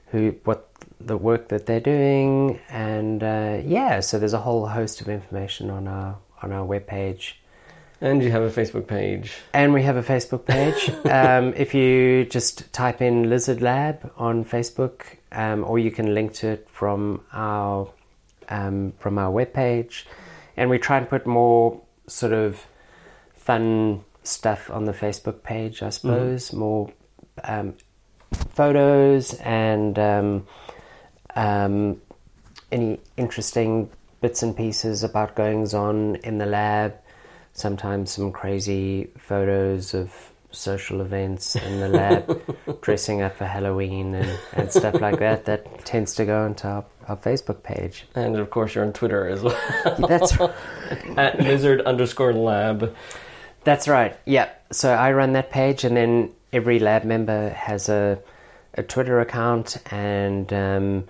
[0.06, 0.68] who what
[1.00, 5.70] the work that they're doing, and uh, yeah, so there's a whole host of information
[5.70, 7.34] on our on our webpage.
[8.00, 9.38] And you have a Facebook page.
[9.52, 10.90] And we have a Facebook page.
[11.10, 16.32] um, if you just type in Lizard Lab on Facebook, um, or you can link
[16.34, 17.90] to it from our
[18.48, 20.04] um, from our webpage,
[20.56, 22.64] and we try and put more sort of
[23.34, 25.82] fun stuff on the Facebook page.
[25.82, 26.92] I suppose more
[27.44, 27.74] um,
[28.54, 30.46] photos and um,
[31.34, 32.00] um,
[32.70, 33.90] any interesting
[34.20, 36.94] bits and pieces about goings on in the lab
[37.58, 40.12] sometimes some crazy photos of
[40.50, 45.44] social events in the lab, dressing up for Halloween and, and stuff like that.
[45.44, 48.06] That tends to go onto our, our Facebook page.
[48.14, 49.96] And of course, you're on Twitter as well.
[49.98, 50.50] That's right.
[51.16, 52.94] At lizard underscore lab.
[53.64, 54.16] That's right.
[54.24, 54.48] Yeah.
[54.72, 58.18] So I run that page, and then every lab member has a
[58.74, 61.04] a Twitter account, and um,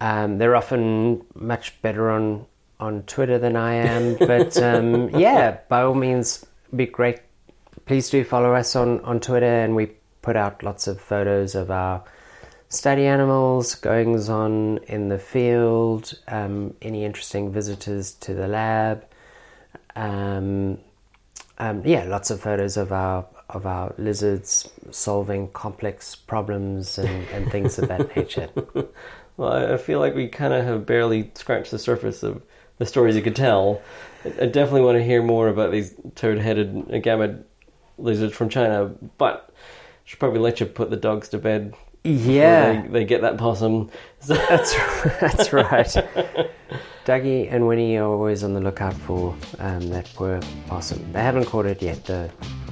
[0.00, 2.46] um, they're often much better on
[2.80, 4.16] on Twitter than I am.
[4.16, 7.20] But um, yeah, by all means, be great.
[7.86, 11.70] Please do follow us on on Twitter, and we put out lots of photos of
[11.70, 12.04] our
[12.68, 19.04] study animals, goings on in the field, um, any interesting visitors to the lab.
[19.96, 20.78] Um,
[21.58, 27.50] um, yeah, lots of photos of our of our lizards solving complex problems and, and
[27.50, 28.48] things of that nature.
[29.38, 32.42] Well, I I feel like we kind of have barely scratched the surface of
[32.78, 33.82] the stories you could tell.
[34.24, 37.42] I definitely want to hear more about these toad-headed agama
[37.98, 39.52] lizards from China, but I
[40.04, 41.74] should probably let you put the dogs to bed.
[42.04, 43.90] Yeah, they, they get that possum.
[44.20, 44.74] So, that's
[45.20, 45.86] that's right.
[47.04, 51.12] Dougie and Winnie are always on the lookout for um, that poor possum.
[51.12, 52.30] They haven't caught it yet, though.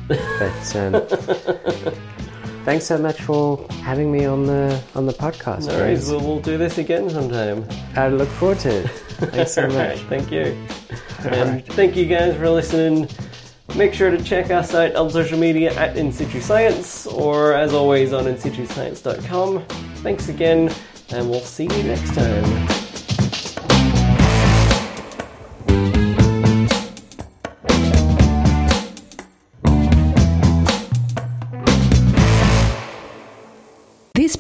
[0.08, 0.92] But um,
[2.66, 5.68] thanks so much for having me on the on the podcast.
[5.68, 7.64] no worries, we'll, we'll do this again sometime.
[7.94, 8.88] I look forward to it.
[9.32, 10.00] Thanks so much.
[10.10, 10.54] thank you.
[11.24, 13.08] And thank you guys for listening.
[13.76, 17.72] Make sure to check us out on social media at In Situ Science or as
[17.72, 19.64] always on InSituScience.com.
[20.02, 20.72] Thanks again,
[21.10, 22.85] and we'll see you next time.